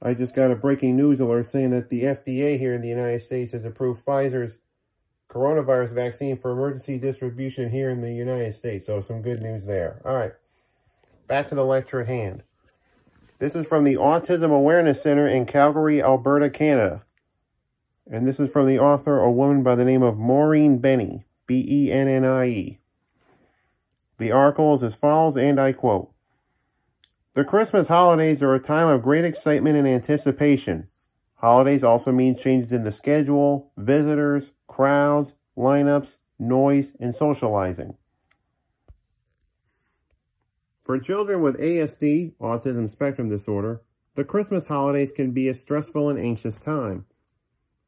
[0.00, 3.22] I just got a breaking news alert saying that the FDA here in the United
[3.22, 4.58] States has approved Pfizer's
[5.28, 8.86] coronavirus vaccine for emergency distribution here in the United States.
[8.86, 10.00] So some good news there.
[10.04, 10.32] All right,
[11.26, 12.42] back to the lecture at hand.
[13.38, 17.04] This is from the Autism Awareness Center in Calgary, Alberta, Canada.
[18.10, 22.78] And this is from the author, a woman by the name of Maureen Bennie, B-E-N-N-I-E.
[24.18, 26.10] The article is as follows, and I quote,
[27.34, 30.88] The Christmas holidays are a time of great excitement and anticipation.
[31.36, 37.96] Holidays also mean changes in the schedule, visitors, crowds, lineups, noise, and socializing.
[40.84, 43.82] For children with ASD, autism spectrum disorder,
[44.14, 47.06] the Christmas holidays can be a stressful and anxious time.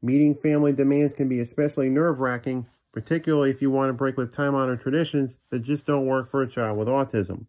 [0.01, 4.81] Meeting family demands can be especially nerve-wracking, particularly if you want to break with time-honored
[4.81, 7.45] traditions that just don't work for a child with autism.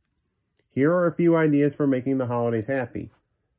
[0.70, 3.10] Here are a few ideas for making the holidays happy.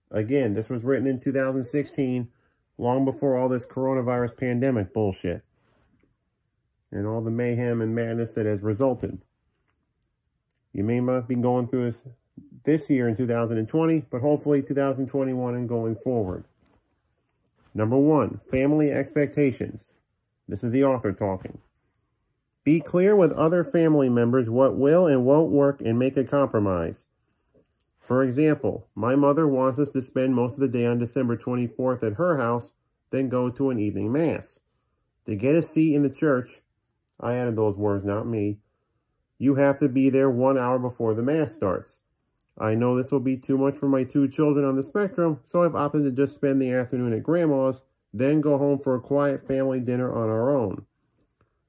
[0.10, 2.30] Again, this was written in 2016,
[2.78, 5.44] long before all this coronavirus pandemic bullshit
[6.94, 9.20] and all the mayhem and madness that has resulted.
[10.72, 12.02] You may not be going through this
[12.64, 16.46] this year in 2020, but hopefully 2021 and going forward.
[17.74, 19.86] Number one, family expectations.
[20.48, 21.60] This is the author talking.
[22.64, 27.06] Be clear with other family members what will and won't work and make a compromise.
[28.00, 32.04] For example, my mother wants us to spend most of the day on December 24th
[32.04, 32.72] at her house,
[33.12, 34.60] then go to an evening mass.
[35.26, 36.62] To get a seat in the church,
[37.20, 38.58] I added those words, not me,
[39.38, 42.00] you have to be there one hour before the mass starts.
[42.58, 45.64] I know this will be too much for my two children on the spectrum, so
[45.64, 47.82] I've opted to just spend the afternoon at grandma's,
[48.14, 50.86] then go home for a quiet family dinner on our own.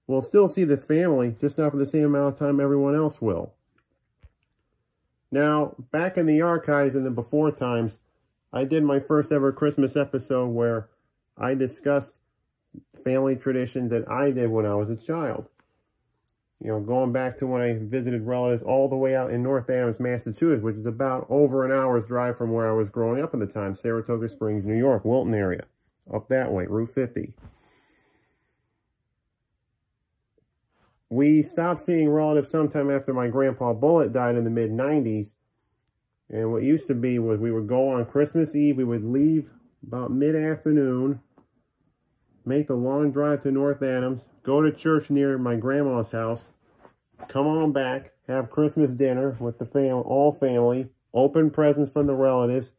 [0.07, 3.22] We'll still see the family, just not for the same amount of time everyone else
[3.22, 3.55] will.
[5.32, 7.99] Now, back in the archives in the before times,
[8.53, 10.90] I did my first ever Christmas episode where
[11.36, 12.12] I discussed
[13.04, 15.46] family traditions that I did when I was a child.
[16.60, 19.68] You know, going back to when I visited relatives all the way out in North
[19.68, 23.34] Adams, Massachusetts, which is about over an hour's drive from where I was growing up
[23.34, 25.64] at the time, Saratoga Springs, New York, Wilton area,
[26.12, 27.34] up that way, Route 50.
[31.14, 35.32] we stopped seeing relatives sometime after my grandpa Bullet died in the mid 90s.
[36.28, 39.50] And what used to be was we would go on Christmas Eve, we would leave
[39.86, 41.20] about mid afternoon,
[42.45, 46.51] make the long drive to North Adams, go to church near my grandma's house,
[47.28, 52.14] come on back, have Christmas dinner with the fam all family, open presents from the
[52.14, 52.72] relatives,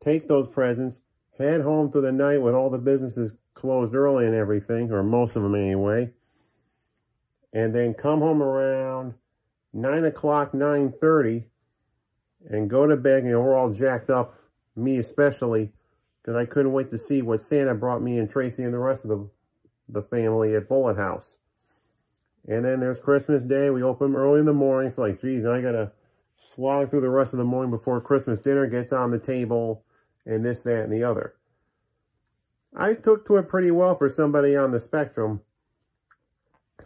[0.00, 1.00] take those presents,
[1.38, 5.36] head home through the night with all the businesses closed early and everything, or most
[5.36, 6.10] of them anyway,
[7.52, 9.14] and then come home around
[9.72, 11.44] 9 o'clock, 9.30,
[12.48, 14.38] and go to bed, and we're all jacked up,
[14.74, 15.72] me especially,
[16.20, 19.04] because I couldn't wait to see what Santa brought me and Tracy and the rest
[19.04, 19.28] of the,
[19.88, 21.38] the family at Bullet House.
[22.46, 23.70] And then there's Christmas Day.
[23.70, 24.88] We open early in the morning.
[24.88, 25.92] It's like, geez, I got to
[26.36, 29.84] slog through the rest of the morning before Christmas dinner gets on the table
[30.24, 31.34] and this, that, and the other.
[32.74, 35.40] I took to it pretty well for somebody on the spectrum.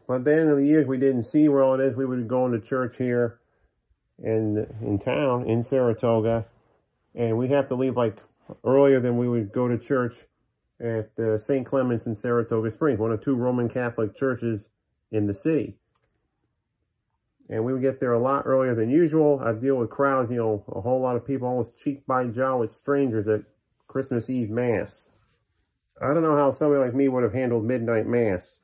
[0.07, 3.39] But then in the years we didn't see relatives, we would go into church here
[4.23, 6.47] in, in town, in Saratoga.
[7.15, 8.19] And we'd have to leave like
[8.65, 10.17] earlier than we would go to church
[10.81, 11.65] at uh, St.
[11.65, 14.69] Clement's in Saratoga Springs, one of two Roman Catholic churches
[15.11, 15.77] in the city.
[17.49, 19.41] And we would get there a lot earlier than usual.
[19.45, 22.61] I deal with crowds, you know, a whole lot of people almost cheek by jowl
[22.61, 23.43] with strangers at
[23.87, 25.11] Christmas Eve Mass.
[26.01, 28.57] I don't know how somebody like me would have handled midnight Mass.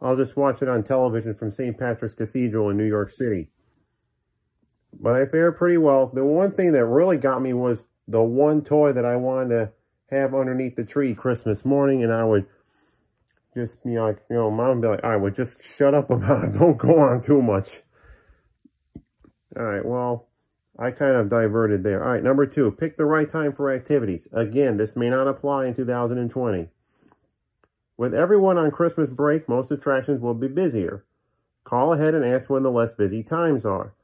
[0.00, 1.78] I'll just watch it on television from St.
[1.78, 3.48] Patrick's Cathedral in New York City.
[4.92, 6.10] But I fared pretty well.
[6.12, 9.72] The one thing that really got me was the one toy that I wanted to
[10.10, 12.46] have underneath the tree Christmas morning, and I would
[13.54, 16.10] just be like, you know, mom would be like, all right, well, just shut up
[16.10, 16.52] about it.
[16.58, 17.82] Don't go on too much.
[19.56, 20.26] All right, well,
[20.78, 22.02] I kind of diverted there.
[22.02, 24.26] All right, number two, pick the right time for activities.
[24.32, 26.68] Again, this may not apply in 2020.
[27.96, 31.04] With everyone on Christmas break, most attractions will be busier.
[31.62, 33.94] Call ahead and ask when the less busy times are.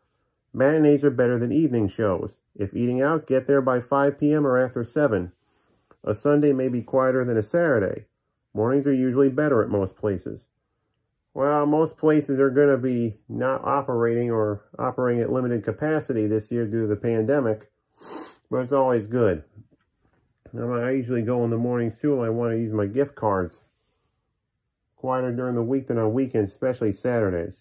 [0.52, 2.38] Matinees are better than evening shows.
[2.56, 4.46] If eating out, get there by 5 p.m.
[4.46, 5.32] or after 7.
[6.02, 8.06] A Sunday may be quieter than a Saturday.
[8.52, 10.46] Mornings are usually better at most places.
[11.32, 16.50] Well, most places are going to be not operating or operating at limited capacity this
[16.50, 17.70] year due to the pandemic,
[18.50, 19.44] but it's always good.
[20.52, 23.60] I usually go in the mornings too I want to use my gift cards.
[24.96, 27.60] Quieter during the week than on weekends, especially Saturdays.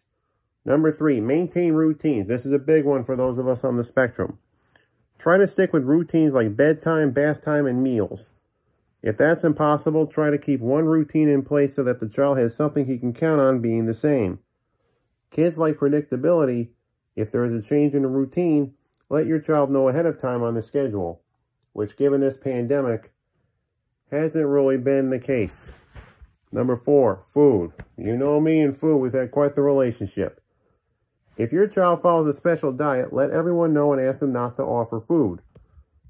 [0.65, 2.27] Number three, maintain routines.
[2.27, 4.39] This is a big one for those of us on the spectrum.
[5.17, 8.29] Try to stick with routines like bedtime, bath time, and meals.
[9.01, 12.55] If that's impossible, try to keep one routine in place so that the child has
[12.55, 14.39] something he can count on being the same.
[15.31, 16.69] Kids like predictability.
[17.15, 18.73] If there is a change in the routine,
[19.09, 21.21] let your child know ahead of time on the schedule,
[21.73, 23.11] which given this pandemic
[24.11, 25.71] hasn't really been the case.
[26.51, 27.73] Number four, food.
[27.97, 30.41] You know me and food, we've had quite the relationship.
[31.39, 34.63] If your child follows a special diet, let everyone know and ask them not to
[34.63, 35.39] offer food.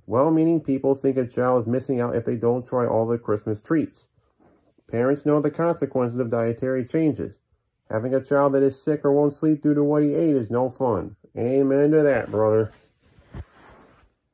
[0.08, 3.62] Well-meaning people think a child is missing out if they don't try all the Christmas
[3.62, 4.08] treats.
[4.90, 7.38] Parents know the consequences of dietary changes.
[7.92, 10.50] Having a child that is sick or won't sleep due to what he ate is
[10.50, 11.16] no fun.
[11.38, 12.72] Amen to that, brother.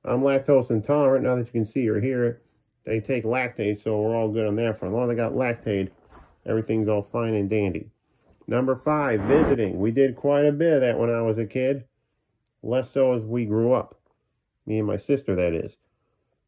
[0.06, 1.26] I'm lactose intolerant.
[1.26, 2.41] Now that you can see or hear it,
[2.86, 4.93] they take Lactaid, so we're all good on that front.
[4.93, 5.89] As long as I got Lactaid,
[6.46, 7.89] everything's all fine and dandy.
[8.48, 9.80] Number five, visiting.
[9.80, 11.86] We did quite a bit of that when I was a kid.
[12.62, 14.00] Less so as we grew up.
[14.66, 15.78] Me and my sister, that is.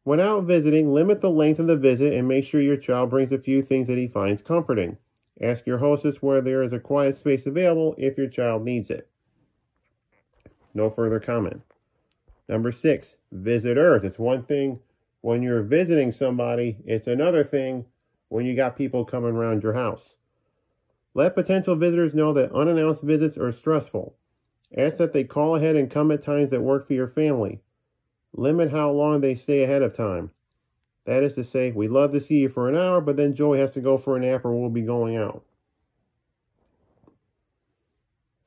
[0.04, 3.32] When out visiting, limit the length of the visit and make sure your child brings
[3.32, 4.98] a few things that he finds comforting.
[5.42, 9.10] Ask your hostess where there is a quiet space available if your child needs it.
[10.74, 11.62] No further comment.
[12.48, 14.04] Number six, visit Earth.
[14.04, 14.80] It's one thing
[15.22, 17.86] when you're visiting somebody, it's another thing
[18.30, 20.16] when you got people coming around your house.
[21.18, 24.16] Let potential visitors know that unannounced visits are stressful.
[24.78, 27.60] Ask that they call ahead and come at times that work for your family.
[28.34, 30.30] Limit how long they stay ahead of time.
[31.06, 33.58] That is to say, we'd love to see you for an hour, but then Joey
[33.58, 35.44] has to go for a nap or we'll be going out.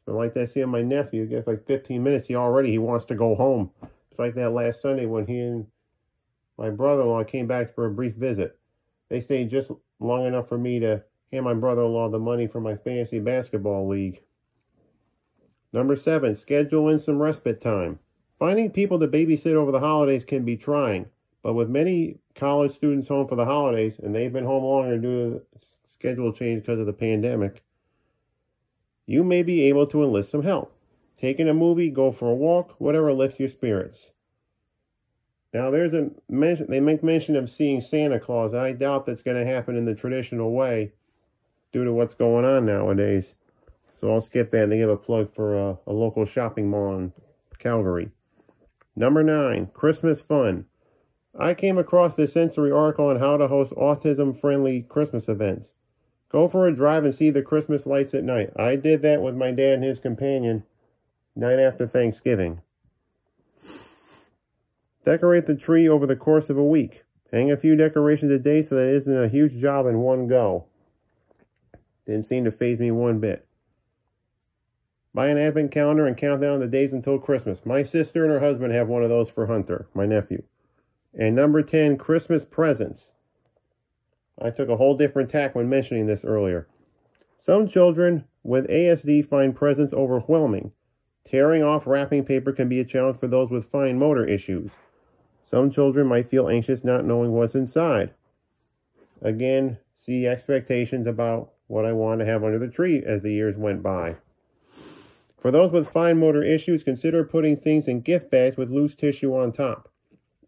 [0.04, 3.16] So like that seeing my nephew, gets like 15 minutes, he already, he wants to
[3.16, 3.72] go home.
[4.12, 5.66] It's like that last Sunday when he and
[6.56, 8.60] my brother-in-law came back for a brief visit.
[9.08, 11.02] They stayed just long enough for me to
[11.32, 14.22] hand my brother-in-law the money for my fantasy basketball league.
[15.72, 18.00] Number seven, schedule in some respite time.
[18.38, 21.06] Finding people to babysit over the holidays can be trying,
[21.42, 25.24] but with many college students home for the holidays, and they've been home longer due
[25.24, 27.62] to the schedule change because of the pandemic,
[29.06, 30.74] you may be able to enlist some help.
[31.16, 34.10] Taking a movie, go for a walk, whatever lifts your spirits.
[35.52, 38.54] Now, there's a mention, they make mention of seeing Santa Claus.
[38.54, 40.92] I doubt that's going to happen in the traditional way
[41.72, 43.34] due to what's going on nowadays.
[43.96, 47.12] So I'll skip that and give a plug for a, a local shopping mall in
[47.58, 48.10] Calgary.
[48.96, 50.66] Number nine, Christmas fun.
[51.38, 55.74] I came across this sensory article on how to host autism friendly Christmas events.
[56.28, 58.50] Go for a drive and see the Christmas lights at night.
[58.56, 60.64] I did that with my dad and his companion
[61.36, 62.62] night after Thanksgiving.
[65.04, 67.04] Decorate the tree over the course of a week.
[67.32, 70.26] Hang a few decorations a day so that it isn't a huge job in one
[70.26, 70.66] go.
[72.10, 73.46] Didn't seem to phase me one bit.
[75.14, 77.64] Buy an advent calendar and count down the days until Christmas.
[77.64, 80.42] My sister and her husband have one of those for Hunter, my nephew.
[81.16, 83.12] And number 10, Christmas presents.
[84.42, 86.66] I took a whole different tack when mentioning this earlier.
[87.38, 90.72] Some children with ASD find presents overwhelming.
[91.22, 94.72] Tearing off wrapping paper can be a challenge for those with fine motor issues.
[95.46, 98.14] Some children might feel anxious not knowing what's inside.
[99.22, 103.56] Again, see expectations about what I wanted to have under the tree as the years
[103.56, 104.16] went by.
[105.38, 109.34] For those with fine motor issues, consider putting things in gift bags with loose tissue
[109.34, 109.88] on top.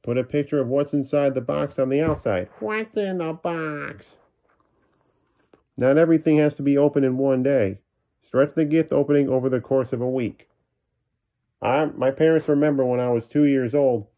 [0.02, 2.48] Put a picture of what's inside the box on the outside.
[2.58, 4.16] What's in the box?
[5.76, 7.78] Not everything has to be opened in one day.
[8.20, 10.48] Stretch the gift opening over the course of a week.
[11.62, 14.08] I, my parents remember when I was two years old,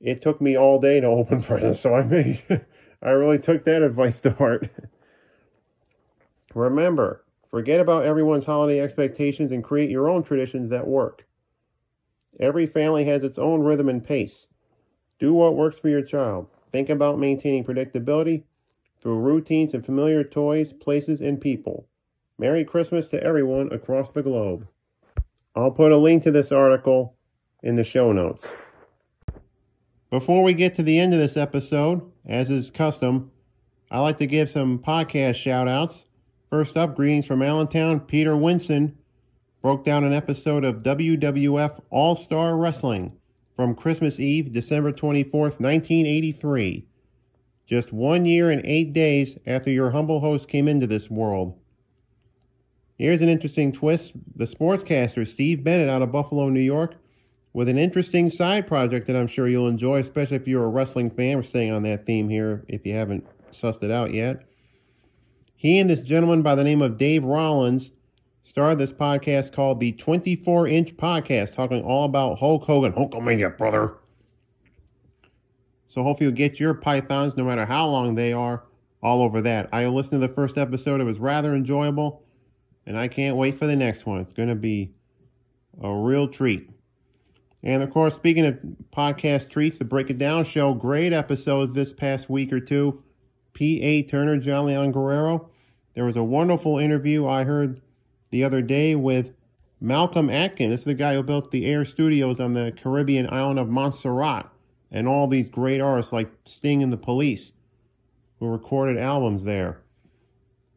[0.00, 2.42] it took me all day to open presents, so I made,
[3.02, 4.70] I really took that advice to heart.
[6.54, 11.26] remember, forget about everyone's holiday expectations and create your own traditions that work.
[12.40, 14.46] Every family has its own rhythm and pace.
[15.18, 16.48] Do what works for your child.
[16.72, 18.44] Think about maintaining predictability
[19.00, 21.86] through routines and familiar toys, places, and people.
[22.38, 24.66] Merry Christmas to everyone across the globe.
[25.54, 27.14] I'll put a link to this article
[27.62, 28.52] in the show notes.
[30.10, 33.30] Before we get to the end of this episode, as is custom,
[33.90, 36.06] I like to give some podcast shout outs.
[36.52, 38.00] First up, greetings from Allentown.
[38.00, 38.92] Peter Winson
[39.62, 43.16] broke down an episode of WWF All Star Wrestling
[43.56, 46.84] from Christmas Eve, December 24th, 1983.
[47.64, 51.58] Just one year and eight days after your humble host came into this world.
[52.98, 54.12] Here's an interesting twist.
[54.36, 56.96] The sportscaster Steve Bennett out of Buffalo, New York,
[57.54, 61.08] with an interesting side project that I'm sure you'll enjoy, especially if you're a wrestling
[61.08, 61.38] fan.
[61.38, 64.44] We're staying on that theme here if you haven't sussed it out yet.
[65.62, 67.92] He and this gentleman by the name of Dave Rollins
[68.42, 72.94] started this podcast called the 24 Inch Podcast, talking all about Hulk Hogan.
[72.94, 73.94] Hulkamania, brother.
[75.86, 78.64] So hopefully you'll get your pythons, no matter how long they are,
[79.00, 79.68] all over that.
[79.72, 81.00] I listened to the first episode.
[81.00, 82.24] It was rather enjoyable
[82.84, 84.18] and I can't wait for the next one.
[84.18, 84.90] It's going to be
[85.80, 86.70] a real treat.
[87.62, 88.58] And of course, speaking of
[88.92, 93.04] podcast treats, the Break It Down show, great episodes this past week or two.
[93.52, 94.02] P.A.
[94.02, 95.50] Turner, John Leon Guerrero.
[95.94, 97.80] There was a wonderful interview I heard
[98.30, 99.32] the other day with
[99.80, 100.70] Malcolm Atkin.
[100.70, 104.48] This is the guy who built the Air Studios on the Caribbean island of Montserrat
[104.90, 107.52] and all these great artists like Sting and the Police
[108.38, 109.82] who recorded albums there.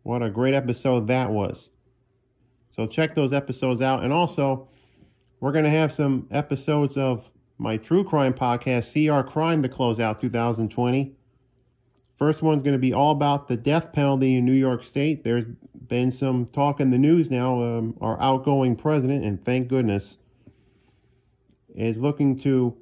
[0.03, 1.69] What a great episode that was.
[2.71, 4.03] So check those episodes out.
[4.03, 4.67] And also,
[5.39, 9.99] we're going to have some episodes of my true crime podcast, CR Crime, to close
[9.99, 11.15] out 2020.
[12.17, 15.23] First one's going to be all about the death penalty in New York State.
[15.23, 15.45] There's
[15.87, 17.61] been some talk in the news now.
[17.61, 20.17] Um, our outgoing president, and thank goodness,
[21.75, 22.77] is looking to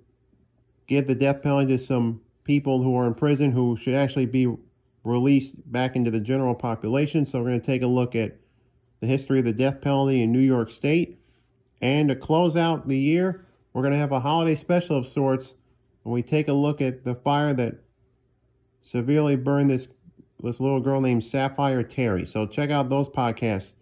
[0.87, 4.55] give the death penalty to some people who are in prison who should actually be
[5.03, 7.25] released back into the general population.
[7.25, 8.37] So we're going to take a look at
[8.99, 11.19] the history of the death penalty in New York State.
[11.81, 15.55] And to close out the year, we're going to have a holiday special of sorts
[16.03, 17.77] when we take a look at the fire that
[18.83, 19.87] severely burned this,
[20.43, 22.25] this little girl named Sapphire Terry.
[22.25, 23.73] So check out those podcasts.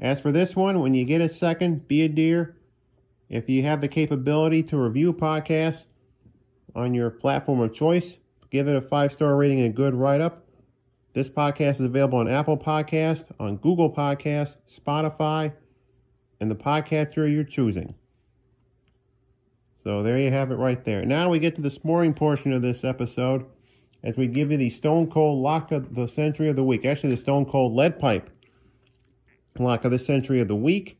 [0.00, 2.56] As for this one, when you get a second, be a dear.
[3.28, 5.84] If you have the capability to review a podcast
[6.74, 8.18] on your platform of choice,
[8.50, 10.48] give it a five star rating and a good write up.
[11.12, 15.52] This podcast is available on Apple Podcast, on Google Podcast, Spotify,
[16.40, 17.94] and the podcatcher you're choosing.
[19.84, 21.04] So there you have it right there.
[21.04, 23.44] Now we get to the scoring portion of this episode
[24.02, 26.84] as we give you the Stone Cold Lock of the Century of the Week.
[26.84, 28.30] Actually, the Stone Cold Lead Pipe
[29.58, 30.98] Lock of the Century of the Week.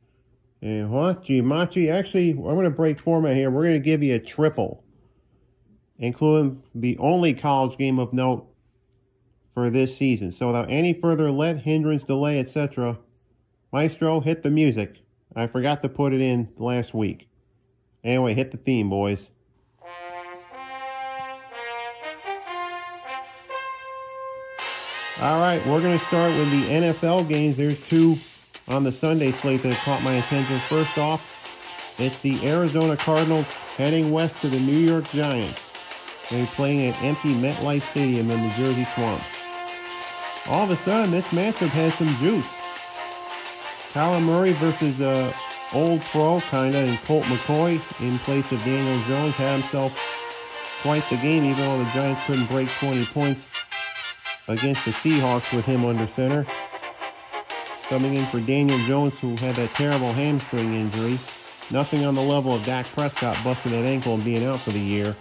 [0.61, 1.25] And what?
[1.25, 1.91] Gimachi.
[1.93, 3.51] Actually, I'm going to break format here.
[3.51, 4.85] We're going to give you a triple,
[5.99, 8.47] including the only college game of note
[9.55, 10.31] for this season.
[10.31, 12.99] So without any further let, hindrance, delay, etc.,
[13.73, 14.99] Maestro, hit the music.
[15.35, 17.29] I forgot to put it in last week.
[18.05, 19.31] Anyway, hit the theme, boys.
[25.23, 27.57] All right, we're going to start with the NFL games.
[27.57, 28.17] There's two
[28.67, 30.57] on the Sunday slate that caught my attention.
[30.57, 33.47] First off, it's the Arizona Cardinals
[33.77, 35.71] heading west to the New York Giants.
[36.29, 39.23] They're playing at empty MetLife Stadium in the Jersey Swamp.
[40.51, 42.61] All of a sudden, this matchup has some juice.
[43.93, 45.33] Kyler Murray versus uh,
[45.73, 49.95] old pro, kind of, and Colt McCoy in place of Daniel Jones had himself
[50.83, 53.52] quite the game, even though the Giants couldn't break 20 points
[54.49, 56.47] against the Seahawks with him under center.
[57.89, 61.19] Coming in for Daniel Jones, who had that terrible hamstring injury.
[61.71, 64.81] Nothing on the level of Dak Prescott busting that ankle and being out for the
[64.81, 65.15] year.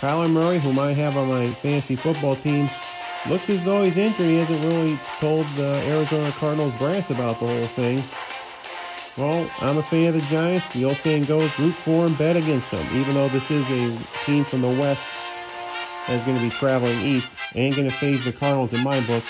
[0.00, 2.68] Kyler Murray, whom I have on my fantasy football team,
[3.28, 4.26] looks as though he's injured.
[4.26, 8.02] He hasn't really told the Arizona Cardinals brass about the whole thing.
[9.18, 10.72] Well, I'm a fan of the Giants.
[10.72, 12.84] The old saying goes, root for them, bet against them.
[12.96, 15.02] Even though this is a team from the West
[16.08, 19.24] that's going to be traveling east, ain't going to phase the Cardinals in my book.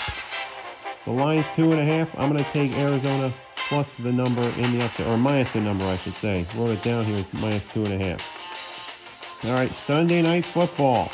[1.05, 2.17] The line's two and a half.
[2.17, 5.85] I'm going to take Arizona plus the number in the upset, or minus the number,
[5.85, 6.45] I should say.
[6.55, 9.43] Wrote it down here, minus two and a half.
[9.45, 11.11] All right, Sunday night football.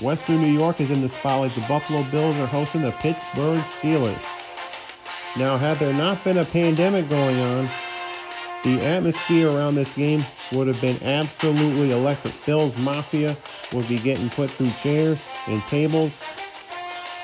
[0.00, 1.54] Western New York is in the spotlight.
[1.54, 4.28] The Buffalo Bills are hosting the Pittsburgh Steelers.
[5.38, 7.68] Now, had there not been a pandemic going on,
[8.64, 10.20] the atmosphere around this game
[10.52, 12.34] would have been absolutely electric.
[12.44, 13.36] Bills Mafia
[13.74, 16.22] would be getting put through chairs and tables,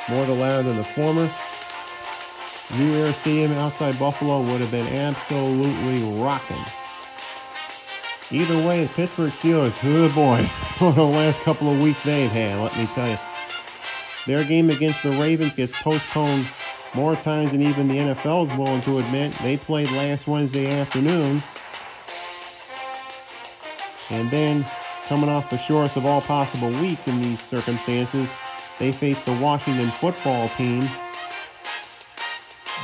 [0.09, 1.29] more the latter than the former.
[2.79, 6.63] New Era Stadium outside Buffalo would have been absolutely rocking.
[8.31, 10.43] Either way, the Pittsburgh Steelers, good boy,
[10.77, 13.17] for the last couple of weeks they've had, let me tell you.
[14.27, 16.47] Their game against the Ravens gets postponed
[16.95, 19.33] more times than even the NFL is willing to admit.
[19.37, 21.43] They played last Wednesday afternoon.
[24.11, 24.67] And then,
[25.09, 28.31] coming off the shortest of all possible weeks in these circumstances,
[28.79, 30.83] they faced the Washington football team.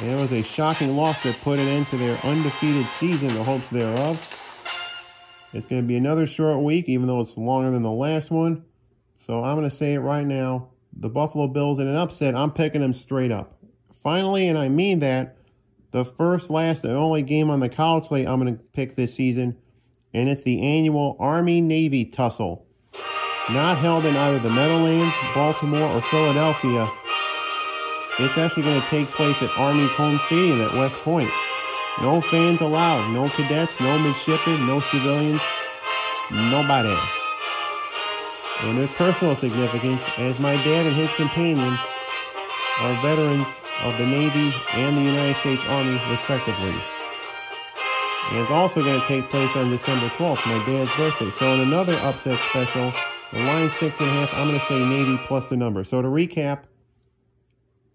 [0.00, 3.44] And it was a shocking loss that put an end to their undefeated season, the
[3.44, 4.30] hopes thereof.
[5.52, 8.64] It's going to be another short week, even though it's longer than the last one.
[9.24, 10.70] So I'm going to say it right now.
[10.96, 13.58] The Buffalo Bills in an upset, I'm picking them straight up.
[14.02, 15.36] Finally, and I mean that,
[15.90, 19.14] the first, last, and only game on the college slate I'm going to pick this
[19.14, 19.56] season,
[20.14, 22.64] and it's the annual Army-Navy tussle.
[23.50, 26.88] Not held in either the Meadowlands, Baltimore, or Philadelphia.
[28.20, 31.30] It's actually going to take place at Army's home stadium at West Point.
[32.00, 33.12] No fans allowed.
[33.12, 35.42] No cadets, no midshipmen, no civilians,
[36.30, 36.96] nobody.
[38.62, 41.76] And there's personal significance as my dad and his companion
[42.80, 43.46] are veterans
[43.82, 46.93] of the Navy and the United States Army, respectively.
[48.30, 51.30] And it's also going to take place on December 12th, my dad's birthday.
[51.30, 52.92] So in another upset special,
[53.32, 55.84] the line six and a half, I'm going to say Navy plus the number.
[55.84, 56.64] So to recap,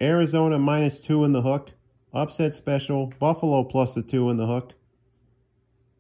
[0.01, 1.71] Arizona minus two in the hook.
[2.13, 4.73] Upset special, Buffalo plus the two in the hook.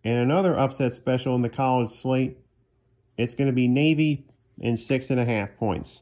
[0.03, 2.37] And another upset special in the college slate.
[3.17, 4.25] It's going to be Navy
[4.59, 6.01] in six and a half points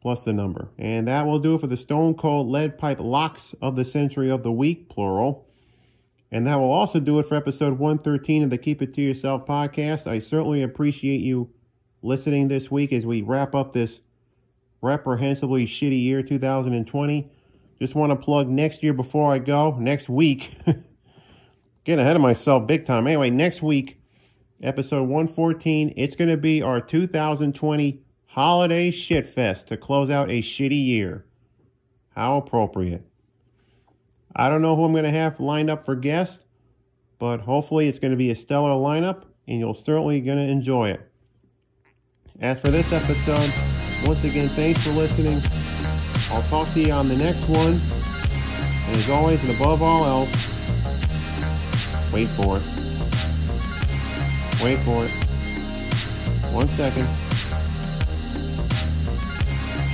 [0.00, 0.68] plus the number.
[0.78, 4.30] And that will do it for the Stone Cold Lead Pipe Locks of the Century
[4.30, 5.46] of the Week, plural.
[6.32, 9.46] And that will also do it for episode 113 of the Keep It To Yourself
[9.46, 10.06] podcast.
[10.06, 11.50] I certainly appreciate you
[12.02, 14.00] listening this week as we wrap up this
[14.80, 17.30] reprehensibly shitty year 2020.
[17.80, 19.76] Just want to plug next year before I go.
[19.78, 20.56] Next week.
[21.84, 23.06] Getting ahead of myself big time.
[23.06, 24.00] Anyway, next week,
[24.62, 30.84] episode 114, it's going to be our 2020 holiday shitfest to close out a shitty
[30.84, 31.24] year.
[32.14, 33.09] How appropriate.
[34.34, 36.44] I don't know who I'm going to have lined up for guests,
[37.18, 40.90] but hopefully it's going to be a stellar lineup and you'll certainly going to enjoy
[40.90, 41.10] it.
[42.40, 43.52] As for this episode,
[44.06, 45.42] once again, thanks for listening.
[46.30, 47.80] I'll talk to you on the next one.
[48.86, 50.30] And as always, and above all else,
[52.12, 52.62] wait for it.
[54.62, 55.10] Wait for it.
[56.52, 57.08] One second.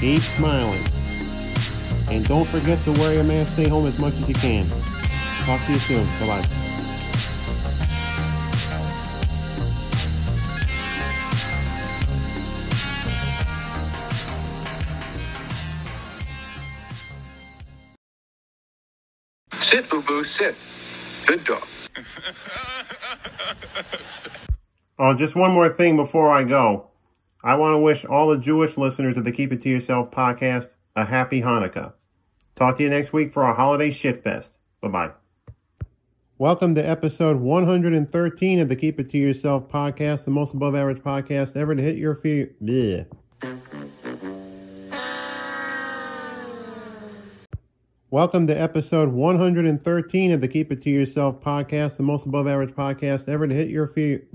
[0.01, 0.96] Keep smiling.
[2.09, 4.67] And don't forget to wear your mask, stay home as much as you can.
[5.45, 6.05] Talk to you soon.
[6.21, 6.49] Bye bye.
[19.61, 20.55] Sit, boo boo, sit.
[21.27, 21.67] Good dog.
[24.99, 26.87] Oh, just one more thing before I go.
[27.45, 30.69] I want to wish all the Jewish listeners of the Keep It To Yourself podcast
[30.97, 31.93] a happy Hanukkah.
[32.57, 34.49] Talk to you next week for our holiday shitfest.
[34.81, 35.11] Bye bye.
[36.39, 41.03] Welcome to episode 113 of the Keep It To Yourself podcast, the most above average
[41.03, 42.63] podcast ever to hit your feet.
[42.65, 43.07] Bleh.
[48.11, 52.71] Welcome to episode 113 of the Keep It To Yourself podcast, the most above average
[52.71, 54.35] podcast ever to hit your feet.